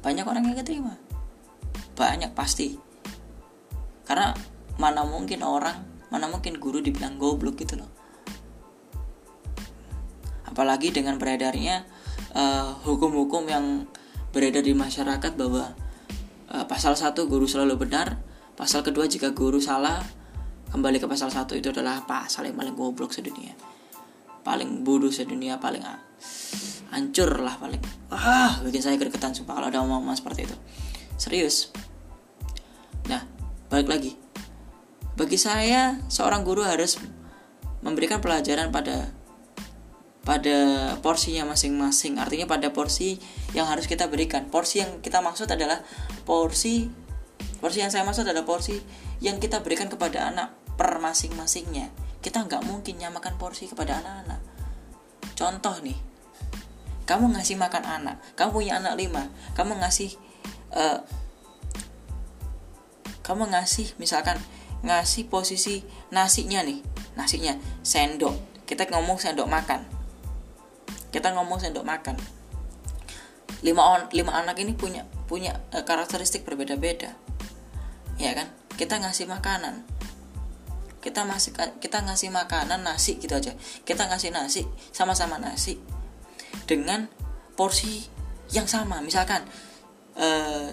[0.00, 0.94] Banyak orang yang nggak terima.
[1.98, 2.76] Banyak pasti.
[4.04, 4.32] Karena
[4.80, 7.90] mana mungkin orang mana mungkin guru dibilang goblok gitu loh.
[10.46, 11.84] Apalagi dengan beredarnya
[12.32, 13.90] eh, hukum-hukum yang
[14.34, 15.78] beredar di masyarakat bahwa
[16.50, 18.18] uh, pasal satu guru selalu benar
[18.58, 20.02] pasal kedua jika guru salah
[20.74, 23.54] kembali ke pasal satu itu adalah pasal yang paling goblok sedunia
[24.44, 25.82] paling bodoh sedunia paling
[26.92, 27.80] hancur lah paling.
[28.12, 30.56] Ah bikin saya gregetan sumpah kalau ada omong-omong seperti itu.
[31.16, 31.72] Serius.
[33.10, 33.24] Nah
[33.72, 34.12] balik lagi.
[35.16, 37.00] Bagi saya seorang guru harus
[37.82, 39.10] memberikan pelajaran pada
[40.22, 40.56] pada
[41.00, 42.20] porsinya masing-masing.
[42.20, 43.18] Artinya pada porsi
[43.56, 44.46] yang harus kita berikan.
[44.52, 45.82] Porsi yang kita maksud adalah
[46.28, 46.86] porsi
[47.58, 48.76] porsi yang saya maksud adalah porsi
[49.24, 51.88] yang kita berikan kepada anak per masing-masingnya
[52.24, 54.40] kita nggak mungkin nyamakan porsi kepada anak-anak.
[55.36, 55.98] Contoh nih
[57.04, 60.16] kamu ngasih makan anak kamu punya anak lima kamu ngasih
[60.72, 61.04] uh,
[63.20, 64.40] kamu ngasih misalkan
[64.80, 66.80] ngasih posisi nasinya nih
[67.12, 67.52] nasinya
[67.84, 68.64] sendok.
[68.64, 69.84] Kita ngomong sendok makan.
[71.12, 72.16] Kita ngomong sendok makan.
[73.60, 77.12] Lima on, lima anak ini punya punya uh, karakteristik berbeda-beda.
[78.16, 78.48] Ya kan?
[78.74, 79.93] Kita ngasih makanan
[81.04, 81.52] kita masih
[81.84, 83.52] kita ngasih makanan nasi gitu aja.
[83.84, 85.76] Kita ngasih nasi sama-sama nasi
[86.64, 87.04] dengan
[87.52, 88.00] porsi
[88.48, 89.04] yang sama.
[89.04, 89.44] Misalkan
[90.16, 90.72] eh,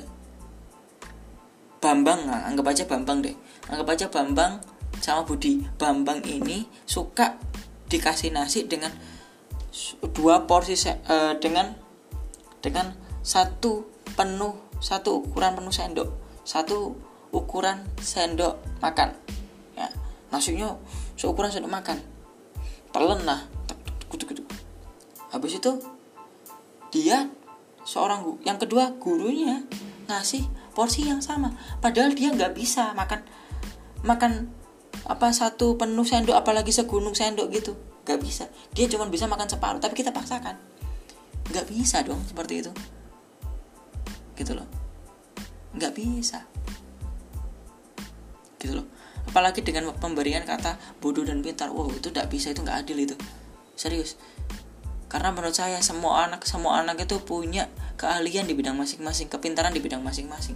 [1.83, 3.35] Bambang nah, anggap aja Bambang deh.
[3.67, 4.63] Anggap aja Bambang
[5.03, 5.67] sama Budi.
[5.75, 7.35] Bambang ini suka
[7.91, 8.95] dikasih nasi dengan
[10.15, 11.75] dua porsi eh, dengan
[12.63, 13.83] dengan satu
[14.15, 16.09] penuh satu ukuran penuh sendok.
[16.47, 16.95] Satu
[17.35, 19.40] ukuran sendok makan
[20.31, 20.79] nasinya
[21.19, 21.99] seukuran sendok makan.
[22.95, 23.45] Telan lah.
[25.31, 25.71] Habis itu
[26.91, 27.31] dia
[27.87, 29.63] seorang guru yang kedua gurunya
[30.11, 30.43] ngasih
[30.75, 31.55] porsi yang sama.
[31.79, 33.23] Padahal dia nggak bisa makan
[34.03, 34.51] makan
[35.07, 37.75] apa satu penuh sendok apalagi segunung sendok gitu.
[38.03, 38.43] Nggak bisa.
[38.75, 40.59] Dia cuma bisa makan separuh tapi kita paksakan.
[41.47, 42.71] Nggak bisa dong seperti itu.
[44.35, 44.67] Gitu loh.
[45.71, 46.43] Nggak bisa.
[48.59, 51.69] Gitu loh apalagi dengan pemberian kata bodoh dan pintar.
[51.69, 53.15] Wow itu tidak bisa itu nggak adil itu.
[53.77, 54.17] Serius.
[55.11, 57.67] Karena menurut saya semua anak semua anak itu punya
[57.99, 60.55] keahlian di bidang masing-masing kepintaran di bidang masing-masing.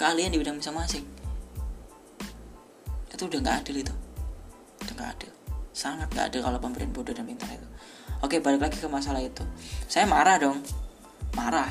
[0.00, 1.04] Keahlian di bidang masing-masing.
[3.12, 3.94] Itu udah nggak adil itu.
[4.86, 5.32] Udah nggak adil.
[5.76, 7.68] Sangat nggak adil kalau pemberian bodoh dan pintar itu.
[8.24, 9.44] Oke balik lagi ke masalah itu.
[9.84, 10.64] Saya marah dong.
[11.36, 11.68] Marah.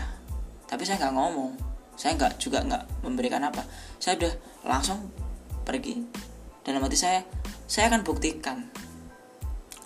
[0.70, 1.52] Tapi saya nggak ngomong.
[1.98, 3.66] Saya nggak juga nggak memberikan apa.
[3.98, 4.34] Saya udah
[4.70, 5.10] langsung
[5.68, 6.00] pergi.
[6.64, 7.20] Dalam hati saya
[7.68, 8.64] saya akan buktikan.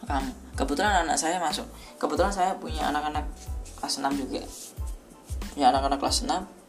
[0.06, 1.66] Kamu kebetulan anak saya masuk.
[1.98, 3.26] Kebetulan saya punya anak-anak
[3.82, 4.46] kelas 6 juga.
[5.58, 6.62] Punya anak-anak kelas 6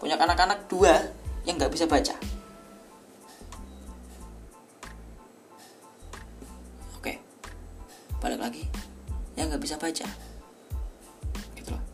[0.00, 0.96] punya anak-anak dua
[1.44, 2.16] yang nggak bisa baca.
[6.96, 7.20] Oke
[8.24, 8.64] balik lagi.
[9.36, 10.06] Yang nggak bisa baca.
[11.52, 11.84] Gitu loh.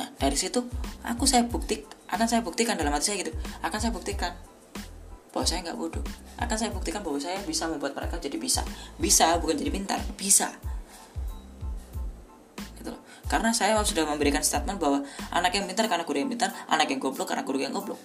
[0.00, 0.64] Nah dari situ
[1.04, 3.36] aku saya bukti akan saya buktikan dalam hati saya gitu.
[3.60, 4.32] Akan saya buktikan
[5.32, 6.04] bahwa saya nggak bodoh.
[6.40, 8.64] Akan saya buktikan bahwa saya bisa membuat mereka jadi bisa.
[8.96, 10.00] Bisa bukan jadi pintar.
[10.16, 10.48] Bisa.
[12.80, 13.00] Gitu loh.
[13.28, 17.00] Karena saya sudah memberikan statement bahwa anak yang pintar karena guru yang pintar anak yang
[17.00, 18.00] goblok karena guru yang goblok.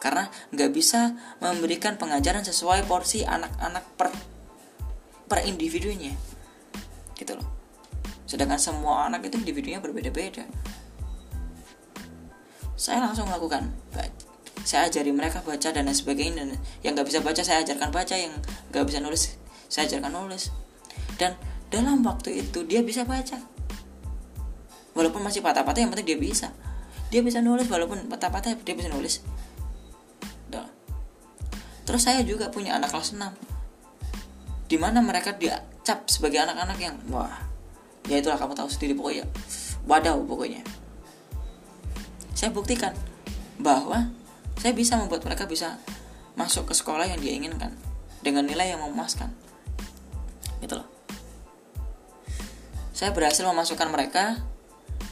[0.00, 1.12] Karena nggak bisa
[1.44, 4.08] memberikan pengajaran sesuai porsi anak-anak per
[5.28, 6.16] per individunya.
[7.12, 7.44] Gitu loh.
[8.24, 10.48] Sedangkan semua anak itu individunya berbeda-beda.
[12.80, 13.68] Saya langsung melakukan
[14.70, 16.46] saya ajari mereka baca dan lain sebagainya.
[16.46, 16.54] Dan
[16.86, 18.14] yang nggak bisa baca saya ajarkan baca.
[18.14, 18.38] Yang
[18.70, 19.34] nggak bisa nulis
[19.66, 20.54] saya ajarkan nulis.
[21.18, 21.34] Dan
[21.74, 23.34] dalam waktu itu dia bisa baca.
[24.94, 26.48] Walaupun masih patah-patah yang penting dia bisa.
[27.10, 29.26] Dia bisa nulis walaupun patah-patah dia bisa nulis.
[30.50, 30.66] Duh.
[31.86, 33.22] terus saya juga punya anak kelas 6
[34.66, 37.34] di mana mereka diacap sebagai anak-anak yang wah
[38.06, 39.26] ya itulah kamu tahu sendiri pokoknya.
[39.86, 40.62] Wadaw pokoknya.
[42.34, 42.94] Saya buktikan
[43.58, 44.10] bahwa
[44.60, 45.80] saya bisa membuat mereka bisa
[46.36, 47.72] masuk ke sekolah yang dia inginkan
[48.20, 49.32] dengan nilai yang memuaskan.
[50.60, 50.86] Gitu loh.
[52.92, 54.36] Saya berhasil memasukkan mereka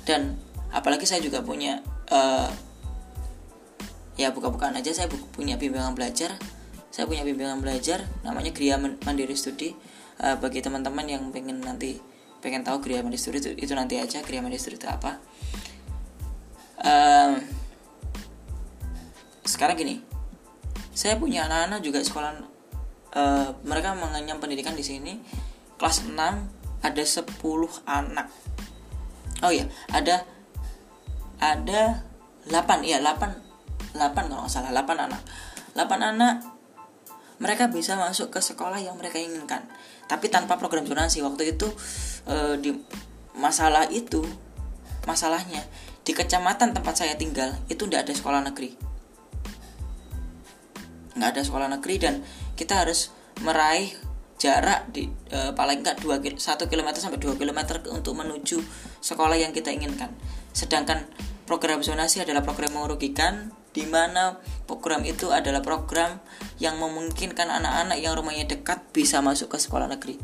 [0.04, 0.36] dan
[0.68, 1.80] apalagi saya juga punya
[2.12, 2.52] uh,
[4.20, 4.92] ya buka-bukaan aja.
[4.92, 6.36] Saya punya bimbingan belajar.
[6.92, 9.72] Saya punya bimbingan belajar namanya Gria Mandiri Studi.
[10.20, 11.96] Uh, bagi teman-teman yang pengen nanti
[12.44, 15.16] pengen tahu Gria Mandiri Studi itu, itu nanti aja Gria Mandiri Studi itu apa.
[16.84, 17.57] Uh,
[19.48, 19.96] sekarang gini
[20.92, 22.32] saya punya anak-anak juga sekolah
[23.16, 25.16] uh, mereka mengenyam pendidikan di sini
[25.80, 26.12] kelas 6
[26.82, 27.24] ada 10
[27.86, 28.26] anak.
[29.46, 30.26] Oh iya ada
[31.38, 32.02] ada
[32.50, 35.22] 8 ya 8 8 kalau nggak salah 8 anak.
[35.78, 36.34] 8 anak
[37.38, 39.62] mereka bisa masuk ke sekolah yang mereka inginkan.
[40.10, 41.70] Tapi tanpa program zonasi waktu itu
[42.26, 42.74] uh, di
[43.38, 44.26] masalah itu
[45.06, 45.62] masalahnya
[46.02, 48.87] di kecamatan tempat saya tinggal itu tidak ada sekolah negeri
[51.18, 52.14] nggak ada sekolah negeri dan
[52.54, 53.10] kita harus
[53.42, 53.90] meraih
[54.38, 56.38] jarak di e, paling enggak 2 1
[56.70, 58.62] km sampai 2 km untuk menuju
[59.02, 60.14] sekolah yang kita inginkan.
[60.54, 61.04] Sedangkan
[61.44, 66.22] program zonasi adalah program merugikan di mana program itu adalah program
[66.62, 70.16] yang memungkinkan anak-anak yang rumahnya dekat bisa masuk ke sekolah negeri.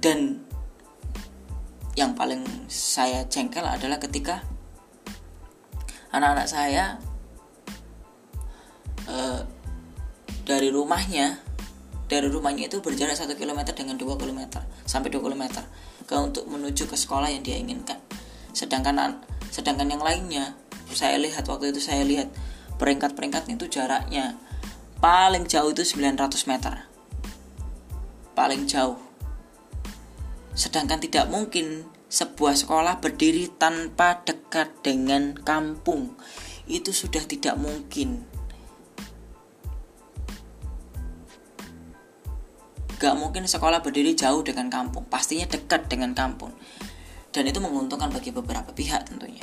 [0.00, 0.44] Dan
[1.98, 4.44] yang paling saya jengkel adalah ketika
[6.14, 6.84] anak-anak saya
[9.06, 9.16] e,
[10.44, 11.40] dari rumahnya
[12.10, 14.40] dari rumahnya itu berjarak 1 km dengan 2 km
[14.82, 15.62] sampai 2 km
[16.10, 18.02] ke untuk menuju ke sekolah yang dia inginkan.
[18.50, 19.22] Sedangkan
[19.54, 20.58] sedangkan yang lainnya
[20.90, 22.34] saya lihat waktu itu saya lihat
[22.82, 24.34] peringkat-peringkat itu jaraknya
[24.98, 26.90] paling jauh itu 900 meter.
[28.34, 28.98] Paling jauh.
[30.58, 36.18] Sedangkan tidak mungkin sebuah sekolah berdiri tanpa dekat dengan kampung.
[36.66, 38.29] Itu sudah tidak mungkin
[43.00, 46.52] Gak mungkin sekolah berdiri jauh dengan kampung, pastinya dekat dengan kampung.
[47.32, 49.40] Dan itu menguntungkan bagi beberapa pihak tentunya.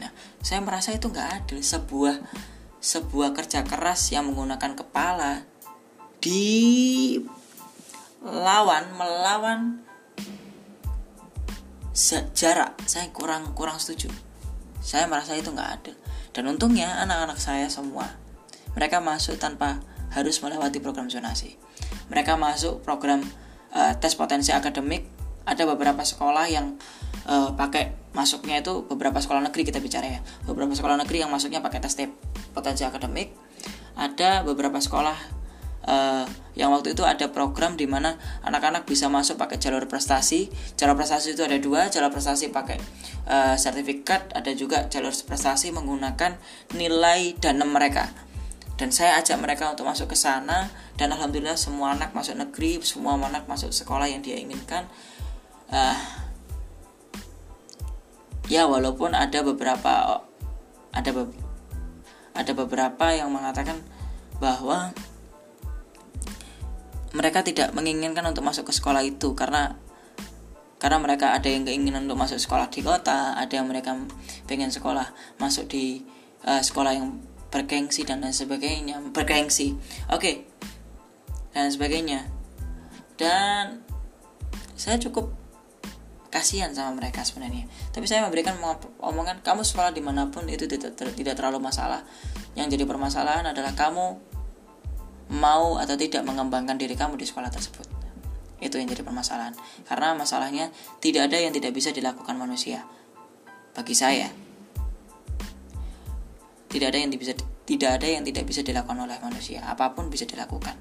[0.00, 0.08] Nah,
[0.40, 1.60] saya merasa itu gak adil.
[1.60, 2.16] Sebuah
[2.82, 5.46] sebuah kerja keras yang menggunakan kepala
[6.18, 7.18] di
[8.22, 9.82] lawan melawan
[12.34, 14.10] jarak saya kurang kurang setuju
[14.82, 15.96] saya merasa itu nggak adil
[16.34, 18.18] dan untungnya anak-anak saya semua
[18.74, 19.78] mereka masuk tanpa
[20.12, 21.56] harus melewati program zonasi.
[22.12, 23.24] Mereka masuk program
[23.72, 25.08] uh, tes potensi akademik.
[25.42, 26.78] Ada beberapa sekolah yang
[27.26, 30.20] uh, pakai masuknya itu beberapa sekolah negeri kita bicara ya.
[30.46, 31.96] Beberapa sekolah negeri yang masuknya pakai tes
[32.52, 33.34] potensi akademik.
[33.96, 35.16] Ada beberapa sekolah
[35.88, 40.52] uh, yang waktu itu ada program di mana anak-anak bisa masuk pakai jalur prestasi.
[40.76, 42.78] Jalur prestasi itu ada dua, jalur prestasi pakai
[43.54, 46.36] sertifikat, ada juga jalur prestasi menggunakan
[46.74, 48.10] nilai danem mereka
[48.80, 50.72] dan saya ajak mereka untuk masuk ke sana.
[50.96, 54.88] Dan alhamdulillah semua anak masuk negeri semua anak masuk sekolah yang dia inginkan.
[55.72, 55.96] Uh,
[58.48, 60.20] ya walaupun ada beberapa
[60.92, 61.24] ada be
[62.32, 63.80] ada beberapa yang mengatakan
[64.40, 64.92] bahwa
[67.12, 69.76] mereka tidak menginginkan untuk masuk ke sekolah itu karena
[70.80, 73.94] karena mereka ada yang keinginan untuk masuk sekolah di kota ada yang mereka
[74.48, 76.02] pengen sekolah masuk di
[76.42, 77.20] uh, sekolah yang
[77.52, 78.98] bergengsi dan lain sebagainya.
[79.12, 79.76] Bergengsi.
[80.08, 80.18] Oke.
[80.18, 80.34] Okay.
[81.52, 82.24] dan sebagainya.
[83.20, 83.84] Dan
[84.72, 85.36] saya cukup
[86.32, 87.68] kasihan sama mereka sebenarnya.
[87.92, 88.56] Tapi saya memberikan
[89.04, 92.08] omongan kamu sekolah di mana pun itu tidak tidak terlalu masalah.
[92.56, 94.16] Yang jadi permasalahan adalah kamu
[95.36, 97.84] mau atau tidak mengembangkan diri kamu di sekolah tersebut.
[98.64, 99.52] Itu yang jadi permasalahan.
[99.84, 100.72] Karena masalahnya
[101.04, 102.88] tidak ada yang tidak bisa dilakukan manusia.
[103.76, 104.41] Bagi saya
[106.72, 107.36] tidak ada yang bisa
[107.68, 109.60] tidak ada yang tidak bisa dilakukan oleh manusia.
[109.68, 110.74] Apa pun bisa dilakukan.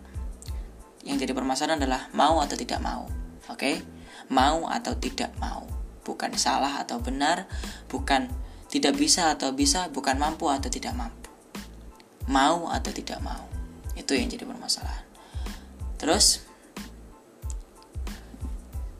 [1.04, 3.06] Yang jadi permasalahan adalah mau atau tidak mau.
[3.51, 3.60] Oke?
[3.60, 3.75] Okay?
[4.32, 5.67] Mau atau tidak mau.
[6.08, 7.45] Bukan salah atau benar,
[7.91, 8.32] bukan
[8.71, 11.27] tidak bisa atau bisa, bukan mampu atau tidak mampu.
[12.32, 13.43] Mau atau tidak mau.
[13.93, 15.06] Itu yang jadi permasalahan.
[15.99, 16.41] Terus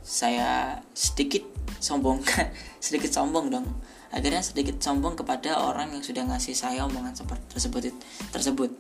[0.04, 1.48] saya sedikit
[1.80, 2.52] sombongkan,
[2.84, 3.66] sedikit sombong dong
[4.12, 7.82] akhirnya sedikit sombong kepada orang yang sudah ngasih saya omongan seperti tersebut
[8.36, 8.72] tersebut.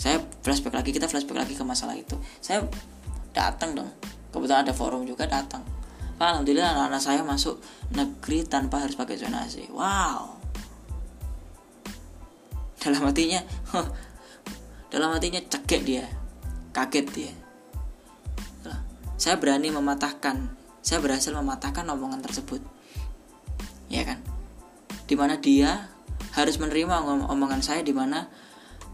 [0.00, 2.16] Saya flashback lagi kita flashback lagi ke masalah itu.
[2.40, 2.64] Saya
[3.36, 3.90] datang dong.
[4.32, 5.60] Kebetulan ada forum juga datang.
[6.16, 7.60] Alhamdulillah anak-anak saya masuk
[7.92, 10.40] negeri tanpa harus pakai zonasi wow.
[12.80, 13.44] Dalam hatinya
[14.92, 16.08] dalam hatinya cekek dia.
[16.72, 17.32] Kaget dia.
[19.20, 20.48] Saya berani mematahkan
[20.80, 22.64] saya berhasil mematahkan omongan tersebut.
[23.92, 24.31] Ya kan
[25.12, 25.92] di mana dia
[26.32, 28.32] harus menerima omongan saya di mana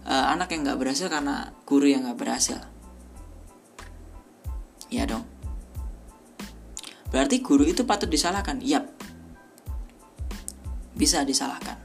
[0.02, 2.58] uh, anak yang nggak berhasil karena guru yang nggak berhasil.
[4.90, 5.22] Ya dong.
[7.14, 8.58] Berarti guru itu patut disalahkan?
[8.66, 8.90] Yap.
[10.98, 11.78] Bisa disalahkan.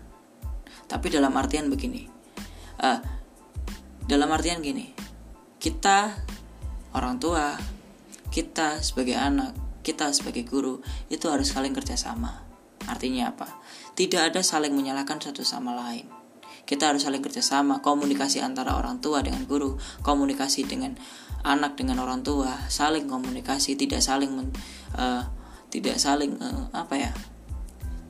[0.90, 2.10] Tapi dalam artian begini
[2.82, 3.00] uh,
[4.10, 4.98] dalam artian gini
[5.62, 6.18] kita
[6.98, 7.54] orang tua
[8.34, 9.54] kita sebagai anak
[9.86, 10.82] kita sebagai guru
[11.14, 12.50] itu harus saling kerjasama.
[12.84, 13.48] Artinya apa
[13.94, 16.10] tidak ada saling menyalahkan satu sama lain.
[16.64, 20.96] Kita harus saling kerjasama, komunikasi antara orang tua dengan guru, komunikasi dengan
[21.44, 24.48] anak dengan orang tua, saling komunikasi, tidak saling men,
[24.96, 25.28] uh,
[25.68, 27.12] tidak saling uh, apa ya,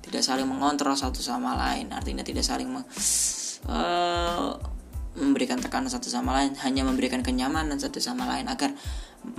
[0.05, 1.89] tidak saling mengontrol satu sama lain.
[1.89, 2.85] Artinya tidak saling me,
[3.67, 4.53] uh,
[5.17, 8.77] memberikan tekanan satu sama lain, hanya memberikan kenyamanan satu sama lain agar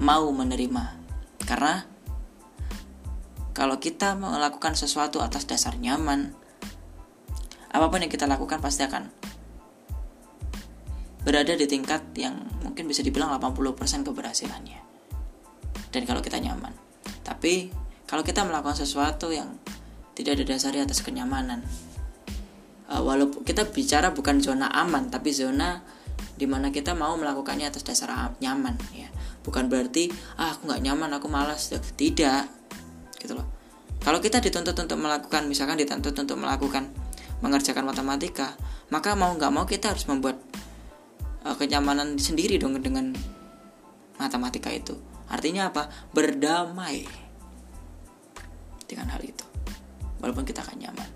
[0.02, 0.98] mau menerima.
[1.46, 1.86] Karena
[3.54, 6.34] kalau kita melakukan sesuatu atas dasar nyaman,
[7.70, 9.06] apa pun yang kita lakukan pasti akan
[11.22, 12.36] berada di tingkat yang
[12.66, 14.80] mungkin bisa dibilang 80% keberhasilannya.
[15.88, 16.74] Dan kalau kita nyaman.
[17.22, 17.70] Tapi
[18.10, 19.54] kalau kita melakukan sesuatu yang
[20.18, 21.62] tidak ada dasarnya atas kenyamanan,
[22.90, 25.80] uh, walaupun kita bicara bukan zona aman, tapi zona
[26.34, 29.06] di mana kita mau melakukannya atas dasar nyaman, ya.
[29.46, 31.70] Bukan berarti ah aku nggak nyaman, aku malas.
[31.70, 32.63] Tidak,
[33.24, 33.48] gitu loh.
[34.04, 36.92] Kalau kita dituntut untuk melakukan misalkan dituntut untuk melakukan
[37.40, 38.52] mengerjakan matematika
[38.92, 40.36] maka mau nggak mau kita harus membuat
[41.48, 43.16] uh, kenyamanan sendiri dong dengan
[44.20, 44.94] matematika itu.
[45.32, 45.88] Artinya apa?
[46.12, 47.08] Berdamai
[48.84, 49.44] dengan hal itu
[50.20, 51.10] walaupun kita akan nyaman.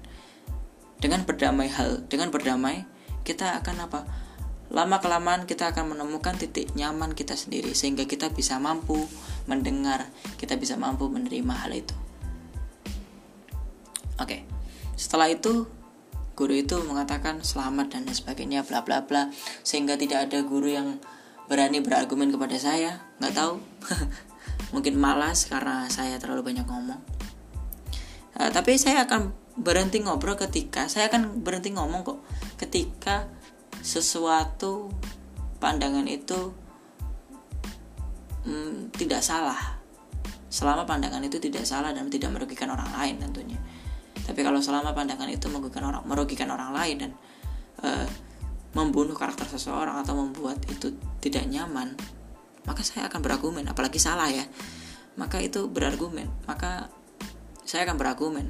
[0.98, 2.88] Dengan berdamai hal dengan berdamai
[3.22, 4.00] kita akan apa?
[4.68, 9.08] Lama kelamaan kita akan menemukan titik nyaman kita sendiri sehingga kita bisa mampu
[9.48, 11.96] mendengar kita bisa mampu menerima hal itu
[14.18, 14.42] Oke.
[14.98, 15.70] Setelah itu
[16.34, 19.30] guru itu mengatakan selamat dan sebagainya bla bla bla
[19.66, 21.02] sehingga tidak ada guru yang
[21.50, 23.58] berani berargumen kepada saya nggak tahu
[24.74, 27.02] mungkin malas karena saya terlalu banyak ngomong
[28.38, 32.22] uh, tapi saya akan berhenti ngobrol ketika saya akan berhenti ngomong kok
[32.54, 33.26] ketika
[33.82, 34.94] sesuatu
[35.58, 36.54] pandangan itu
[38.44, 39.78] hmm, tidak salah.
[40.48, 43.58] Selama pandangan itu tidak salah dan tidak merugikan orang lain tentunya.
[44.24, 47.10] Tapi kalau selama pandangan itu merugikan orang merugikan orang lain dan
[47.84, 48.06] uh,
[48.76, 50.92] membunuh karakter seseorang atau membuat itu
[51.24, 51.96] tidak nyaman
[52.68, 54.44] maka saya akan berargumen apalagi salah ya.
[55.16, 56.92] Maka itu berargumen maka
[57.64, 58.46] saya akan berargumen.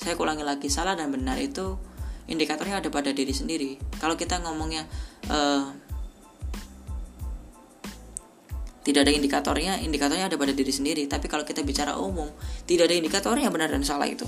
[0.00, 1.76] Saya ulangi lagi salah dan benar itu
[2.28, 3.76] indikatornya ada pada diri sendiri.
[4.00, 4.88] Kalau kita ngomongnya
[5.28, 5.68] uh,
[8.88, 11.04] tidak ada indikatornya indikatornya ada pada diri sendiri.
[11.04, 12.32] Tapi kalau kita bicara umum
[12.64, 14.24] tidak ada indikatornya benar dan salah itu.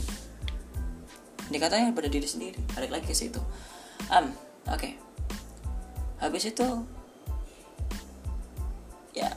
[1.48, 2.60] Indikatornya pada diri sendiri.
[2.76, 3.40] Balik lagi ke situ.
[4.12, 4.28] Um
[4.68, 4.76] oke.
[4.76, 4.92] Okay.
[6.20, 6.68] habis itu
[9.16, 9.32] ya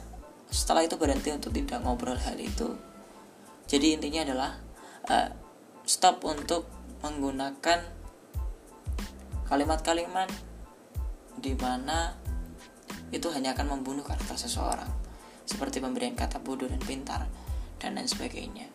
[0.52, 2.76] setelah itu berhenti untuk tidak ngobrol hal itu.
[3.64, 4.50] Jadi intinya adalah
[5.08, 5.32] uh,
[5.88, 6.68] stop untuk
[7.00, 7.80] menggunakan
[9.48, 10.28] kalimat-kalimat
[11.40, 12.12] di mana
[13.08, 15.03] itu hanya akan membunuh karakter seseorang
[15.44, 17.28] seperti pemberian kata bodoh dan pintar
[17.78, 18.68] dan lain sebagainya.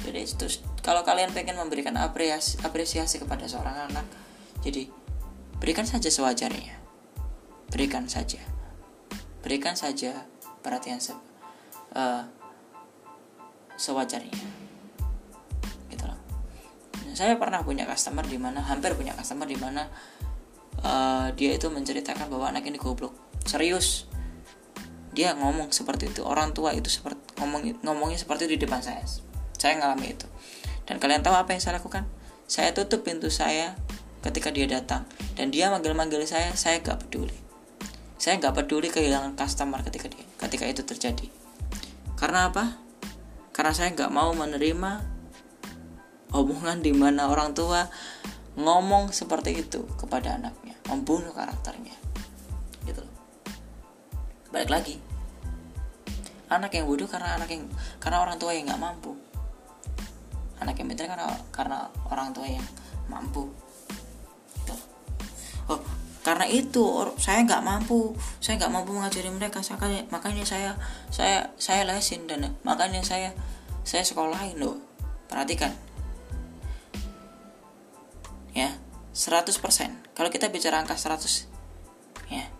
[0.00, 0.46] Jadi itu
[0.80, 4.06] kalau kalian pengen memberikan apresiasi, apresiasi kepada seorang anak,
[4.64, 4.88] jadi
[5.60, 6.80] berikan saja sewajarnya.
[7.68, 8.40] Berikan saja.
[9.44, 10.24] Berikan saja
[10.64, 11.12] perhatian se
[11.92, 12.24] uh,
[13.76, 14.40] sewajarnya.
[15.92, 16.20] Gitu loh.
[17.12, 19.84] Saya pernah punya customer di mana hampir punya customer di mana
[20.80, 23.12] uh, dia itu menceritakan bahwa anak ini goblok.
[23.44, 24.08] Serius
[25.10, 29.02] dia ngomong seperti itu orang tua itu seperti ngomong ngomongnya seperti itu di depan saya.
[29.58, 30.26] Saya ngalami itu.
[30.86, 32.06] Dan kalian tahu apa yang saya lakukan?
[32.46, 33.74] Saya tutup pintu saya
[34.22, 35.06] ketika dia datang.
[35.34, 37.34] Dan dia manggil-manggil saya saya gak peduli.
[38.20, 41.26] Saya gak peduli kehilangan customer ketika dia ketika itu terjadi.
[42.14, 42.78] Karena apa?
[43.50, 45.20] Karena saya gak mau menerima
[46.30, 47.90] omongan di mana orang tua
[48.54, 51.99] ngomong seperti itu kepada anaknya membunuh karakternya
[54.50, 54.96] balik lagi.
[56.50, 57.66] Anak yang bodoh karena anak yang
[58.02, 59.14] karena orang tua yang nggak mampu.
[60.58, 61.78] Anak yang pintar karena karena
[62.10, 62.66] orang tua yang
[63.06, 63.46] mampu.
[64.58, 64.74] Gitu.
[65.70, 65.80] oh
[66.20, 66.84] karena itu
[67.16, 68.12] saya nggak mampu.
[68.42, 69.62] Saya nggak mampu mengajari mereka.
[69.62, 70.70] Makanya makanya saya
[71.08, 73.32] saya saya lesin dan makanya saya
[73.86, 74.76] saya sekolahin loh.
[75.30, 75.70] Perhatikan.
[78.50, 78.74] Ya
[79.14, 79.54] 100%
[80.18, 81.46] kalau kita bicara angka 100
[82.34, 82.50] ya.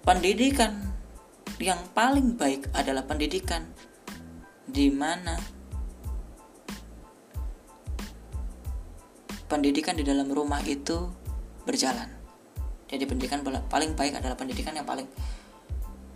[0.00, 0.89] Pendidikan
[1.60, 3.68] yang paling baik adalah pendidikan
[4.64, 5.36] di mana
[9.44, 11.10] pendidikan di dalam rumah itu
[11.68, 12.08] berjalan.
[12.88, 15.06] Jadi pendidikan paling baik adalah pendidikan yang paling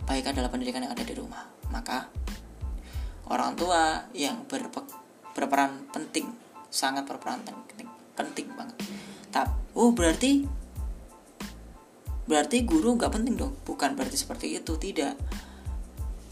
[0.09, 1.45] baik adalah pendidikan yang ada di rumah.
[1.69, 2.09] Maka
[3.29, 4.81] orang tua yang berpe,
[5.37, 6.31] berperan penting,
[6.73, 7.87] sangat berperan penting,
[8.17, 8.77] penting banget.
[9.29, 10.64] Tapi, oh berarti
[12.25, 13.53] berarti guru nggak penting dong.
[13.65, 14.73] Bukan berarti seperti itu.
[14.77, 15.15] Tidak.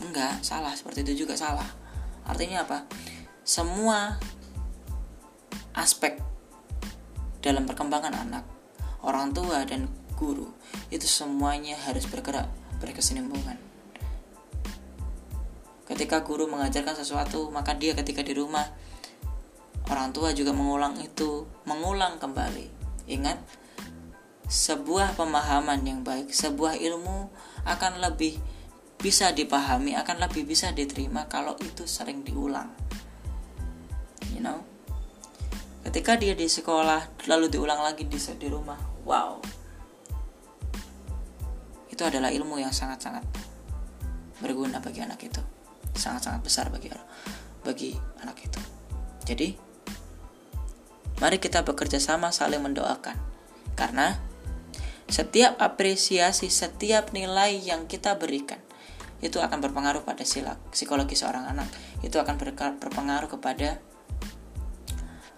[0.03, 0.41] Enggak.
[0.45, 0.73] Salah.
[0.73, 1.67] Seperti itu juga salah.
[2.27, 2.85] Artinya apa?
[3.43, 4.15] Semua
[5.73, 6.21] aspek
[7.43, 8.45] dalam perkembangan anak
[9.03, 10.47] orang tua dan guru
[10.93, 12.47] itu semuanya harus bergerak
[12.79, 13.59] berkesinambungan.
[15.83, 18.63] Ketika guru mengajarkan sesuatu maka dia ketika di rumah
[19.91, 22.71] orang tua juga mengulang itu mengulang kembali.
[23.11, 23.43] Ingat
[24.47, 27.31] sebuah pemahaman yang baik, sebuah ilmu
[27.63, 28.39] akan lebih
[28.99, 32.71] bisa dipahami, akan lebih bisa diterima kalau itu sering diulang.
[34.43, 34.59] know?
[35.83, 39.39] Ketika dia di sekolah lalu diulang lagi di di rumah wow.
[41.91, 43.23] Itu adalah ilmu yang sangat-sangat
[44.39, 45.43] berguna bagi anak itu.
[45.93, 46.89] Sangat-sangat besar bagi
[47.63, 47.91] bagi
[48.23, 48.59] anak itu.
[49.23, 49.47] Jadi
[51.19, 53.15] mari kita bekerja sama saling mendoakan.
[53.75, 54.32] Karena
[55.13, 58.57] setiap apresiasi setiap nilai yang kita berikan
[59.21, 61.69] itu akan berpengaruh pada sila psikologi seorang anak
[62.01, 62.35] itu akan
[62.81, 63.77] berpengaruh kepada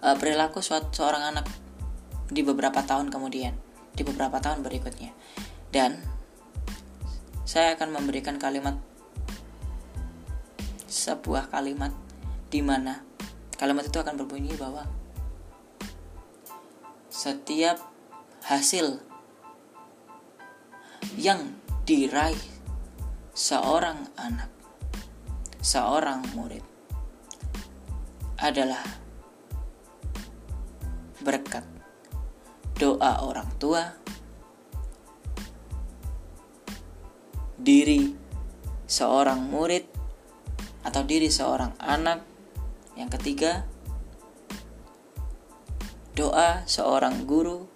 [0.06, 1.46] uh, perilaku suatu seorang anak
[2.26, 3.54] di beberapa tahun kemudian,
[3.94, 5.14] di beberapa tahun berikutnya.
[5.70, 6.02] Dan
[7.46, 8.74] saya akan memberikan kalimat
[10.90, 11.94] sebuah kalimat
[12.50, 13.02] di mana
[13.58, 14.86] kalimat itu akan berbunyi bahwa
[17.10, 17.78] setiap
[18.46, 19.05] hasil
[21.14, 21.54] yang
[21.86, 22.42] diraih
[23.30, 24.50] seorang anak,
[25.62, 26.66] seorang murid
[28.42, 28.82] adalah
[31.22, 31.62] berkat
[32.74, 33.94] doa orang tua,
[37.56, 38.12] diri
[38.84, 39.86] seorang murid
[40.84, 42.26] atau diri seorang anak.
[42.96, 43.52] Yang ketiga,
[46.16, 47.68] doa seorang guru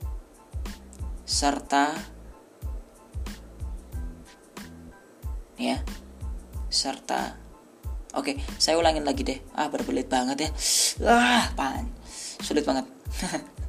[1.29, 1.93] serta
[5.61, 5.77] ya
[6.73, 7.37] serta
[8.17, 10.51] oke saya ulangin lagi deh ah berbelit banget ya
[11.05, 11.85] ah pan
[12.41, 12.89] sulit banget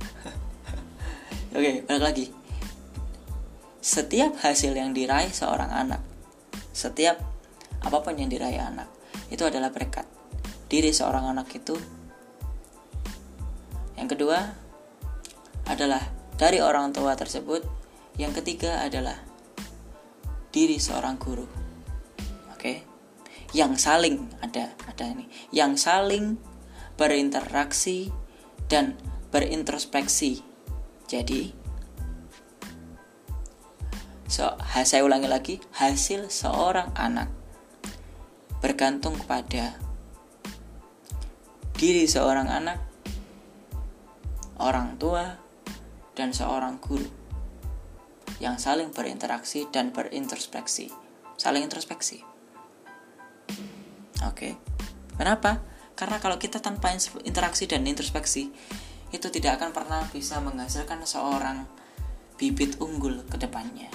[1.51, 2.25] Oke, balik lagi.
[3.83, 5.99] Setiap hasil yang diraih seorang anak,
[6.71, 7.19] setiap
[7.83, 8.87] apa pun yang diraih anak,
[9.27, 10.07] itu adalah berkat
[10.71, 11.75] diri seorang anak itu.
[13.99, 14.39] Yang kedua
[15.67, 16.07] adalah
[16.39, 17.67] dari orang tua tersebut.
[18.15, 19.19] Yang ketiga adalah
[20.55, 21.60] diri seorang guru.
[22.61, 22.85] Oke.
[23.57, 26.37] Yang saling ada ada ini, yang saling
[26.93, 28.13] berinteraksi
[28.69, 29.01] dan
[29.33, 30.45] berintrospeksi.
[31.09, 31.49] Jadi,
[34.29, 37.33] so, saya ulangi lagi, hasil seorang anak
[38.61, 39.81] bergantung kepada
[41.81, 42.77] diri seorang anak,
[44.61, 45.33] orang tua,
[46.13, 47.09] dan seorang guru
[48.37, 50.93] yang saling berinteraksi dan berintrospeksi,
[51.41, 52.30] saling introspeksi.
[54.21, 54.53] Oke, okay.
[55.17, 55.61] kenapa?
[55.97, 56.93] Karena kalau kita tanpa
[57.25, 58.53] interaksi dan introspeksi,
[59.11, 61.67] itu tidak akan pernah bisa menghasilkan seorang
[62.39, 63.91] bibit unggul ke depannya.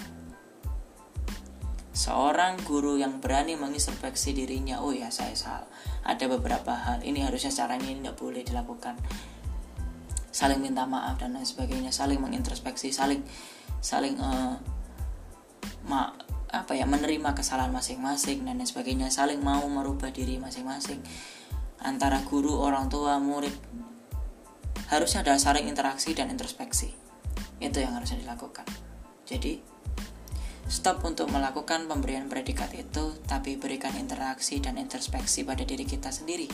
[1.96, 5.70] Seorang guru yang berani mengintrospeksi dirinya, oh ya saya salah,
[6.04, 8.94] ada beberapa hal, ini harusnya caranya ini tidak boleh dilakukan.
[10.30, 13.24] Saling minta maaf dan lain sebagainya, saling mengintrospeksi, saling
[13.80, 14.60] saling uh,
[15.88, 16.12] ma
[16.64, 21.02] apa ya menerima kesalahan masing-masing dan lain sebagainya, saling mau merubah diri masing-masing
[21.84, 23.52] antara guru, orang tua, murid.
[24.88, 26.94] Harusnya ada saling interaksi dan introspeksi.
[27.58, 28.64] Itu yang harusnya dilakukan.
[29.26, 29.58] Jadi
[30.66, 36.50] stop untuk melakukan pemberian predikat itu tapi berikan interaksi dan introspeksi pada diri kita sendiri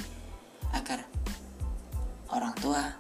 [0.77, 1.09] agar
[2.29, 2.93] orang tua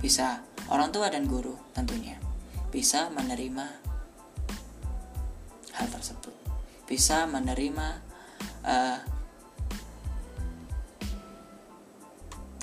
[0.00, 0.40] bisa
[0.72, 2.16] orang tua dan guru tentunya
[2.72, 3.81] bisa menerima
[5.76, 6.34] hal tersebut
[6.84, 8.00] bisa menerima
[8.66, 9.00] uh,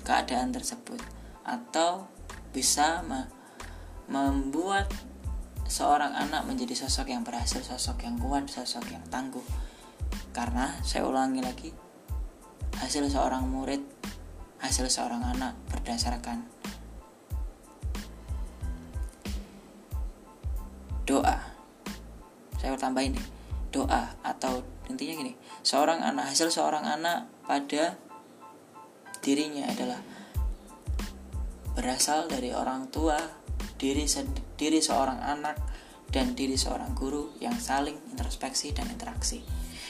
[0.06, 0.98] keadaan tersebut
[1.46, 2.10] atau
[2.50, 3.30] bisa me
[4.10, 4.90] membuat
[5.70, 9.46] seorang anak menjadi sosok yang berhasil, sosok yang kuat, sosok yang tangguh.
[10.34, 11.70] Karena saya ulangi lagi,
[12.82, 13.86] hasil seorang murid,
[14.66, 16.42] hasil seorang anak berdasarkan
[21.06, 21.49] doa.
[22.60, 23.28] Saya tambahin nih,
[23.72, 25.34] doa atau intinya gini,
[25.64, 27.96] seorang anak hasil seorang anak pada
[29.24, 30.00] dirinya adalah
[31.74, 33.16] berasal dari orang tua,
[33.80, 34.04] diri
[34.60, 35.56] diri seorang anak
[36.10, 39.40] dan diri seorang guru yang saling introspeksi dan interaksi.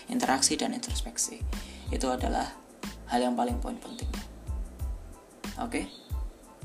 [0.09, 1.41] Interaksi dan introspeksi
[1.89, 2.45] itu adalah
[3.09, 4.09] hal yang paling poin penting.
[5.57, 5.65] Oke.
[5.65, 5.85] Okay?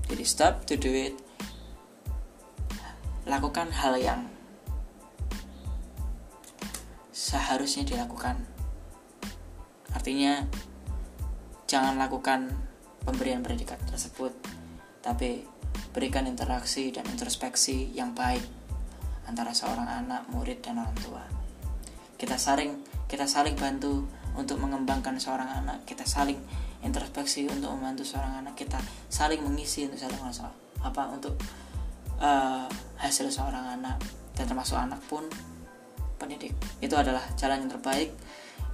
[0.05, 1.17] Jadi stop to do it.
[3.25, 4.34] Lakukan hal yang
[7.15, 8.43] seharusnya dilakukan.
[9.95, 10.43] Artinya
[11.65, 12.53] Jangan lakukan
[13.03, 14.37] pemberian predikat tersebut,
[15.01, 15.43] tapi
[15.97, 18.45] berikan interaksi dan introspeksi yang baik
[19.25, 21.25] antara seorang anak, murid, dan orang tua.
[22.21, 24.05] Kita saling kita saling bantu
[24.37, 26.37] untuk mengembangkan seorang anak, kita saling
[26.85, 28.77] introspeksi untuk membantu seorang anak, kita
[29.09, 30.55] saling mengisi untuk saling masalah
[30.85, 31.33] apa untuk
[32.21, 32.69] uh,
[33.01, 33.99] hasil seorang anak
[34.37, 35.25] dan termasuk anak pun
[36.25, 36.57] pendidik.
[36.81, 38.11] Itu adalah jalan yang terbaik,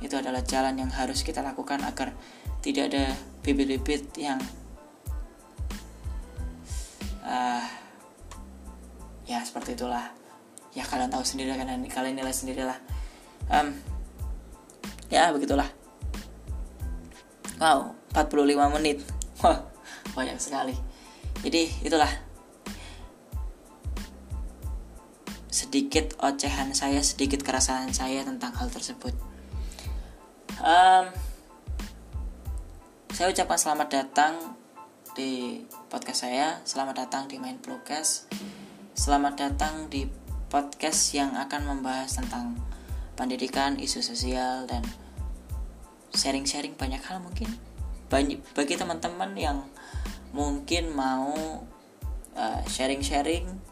[0.00, 2.14] itu adalah jalan yang harus kita lakukan agar
[2.62, 4.38] tidak ada bibit-bibit yang
[7.26, 7.64] uh,
[9.26, 10.14] ya seperti itulah.
[10.70, 12.78] Ya kalian tahu sendiri kan kalian nilai sendirilah.
[13.50, 13.74] Um,
[15.10, 15.66] ya begitulah.
[17.58, 19.02] Wow 45 menit.
[19.42, 19.66] Wah
[20.14, 20.74] banyak sekali.
[21.42, 22.08] Jadi itulah
[25.60, 29.12] sedikit ocehan saya sedikit keresahan saya tentang hal tersebut.
[30.56, 31.12] Um,
[33.12, 34.56] saya ucapkan selamat datang
[35.12, 35.60] di
[35.92, 38.30] podcast saya selamat datang di Main Podcast
[38.96, 40.08] selamat datang di
[40.48, 42.56] podcast yang akan membahas tentang
[43.20, 44.80] pendidikan isu sosial dan
[46.16, 47.52] sharing-sharing banyak hal mungkin.
[48.08, 49.68] Bagi teman-teman yang
[50.32, 51.36] mungkin mau
[52.32, 53.69] uh, sharing-sharing uh,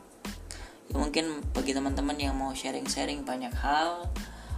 [0.96, 4.08] mungkin bagi teman-teman yang mau sharing-sharing banyak hal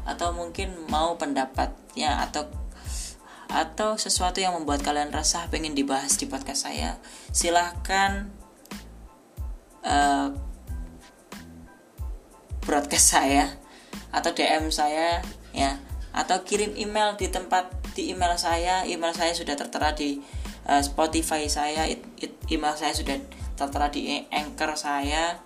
[0.07, 2.47] atau mungkin mau pendapatnya atau
[3.51, 7.03] atau sesuatu yang membuat kalian rasa pengen dibahas di podcast saya
[7.35, 8.31] silahkan
[9.83, 10.31] uh,
[12.63, 13.59] broadcast saya
[14.15, 15.79] atau DM saya ya.
[16.11, 18.83] Atau kirim email di tempat di email saya.
[18.87, 20.19] Email saya sudah tertera di
[20.67, 21.87] uh, Spotify saya.
[21.87, 23.19] It, it, email saya sudah
[23.55, 25.39] tertera di anchor saya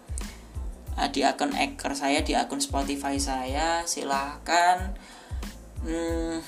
[1.11, 4.95] di akun anchor saya di akun Spotify saya silahkan
[5.83, 6.39] hmm,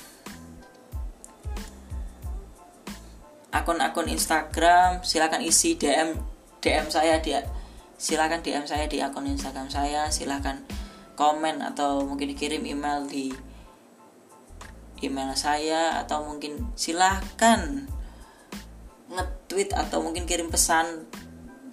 [3.51, 6.15] akun-akun Instagram silahkan isi DM
[6.63, 7.35] DM saya di
[7.97, 10.63] silahkan DM saya di akun Instagram saya silahkan
[11.17, 13.33] komen atau mungkin kirim email di
[15.01, 17.89] email saya atau mungkin silahkan
[19.07, 21.09] nge-tweet atau mungkin kirim pesan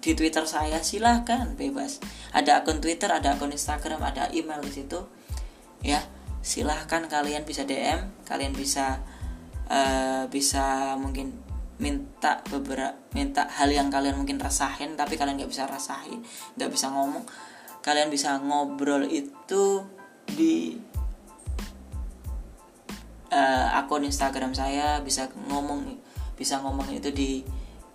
[0.05, 1.97] di Twitter saya silahkan bebas.
[2.29, 5.01] Ada akun Twitter ada akun Instagram ada email di situ.
[5.81, 6.05] Ya
[6.45, 9.01] silahkan kalian bisa DM kalian bisa
[9.65, 11.33] uh, bisa mungkin
[11.81, 16.21] minta beberapa minta hal yang kalian mungkin rasain tapi kalian nggak bisa rasain
[16.53, 17.25] nggak bisa ngomong.
[17.81, 19.81] Kalian bisa ngobrol itu
[20.29, 20.77] di
[23.33, 25.97] uh, akun Instagram saya bisa ngomong
[26.37, 27.41] bisa ngomong itu di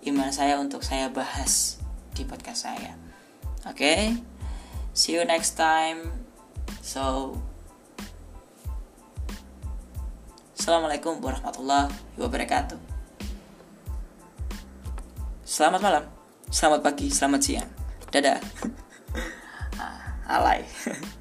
[0.02, 1.79] email saya untuk saya bahas
[2.14, 2.92] di podcast saya.
[3.68, 4.00] Oke, okay?
[4.96, 6.08] see you next time.
[6.80, 7.36] So,
[10.56, 12.80] assalamualaikum warahmatullahi wabarakatuh.
[15.44, 16.04] Selamat malam,
[16.48, 17.70] selamat pagi, selamat siang.
[18.10, 18.40] Dadah.
[19.80, 20.60] Ah, alay.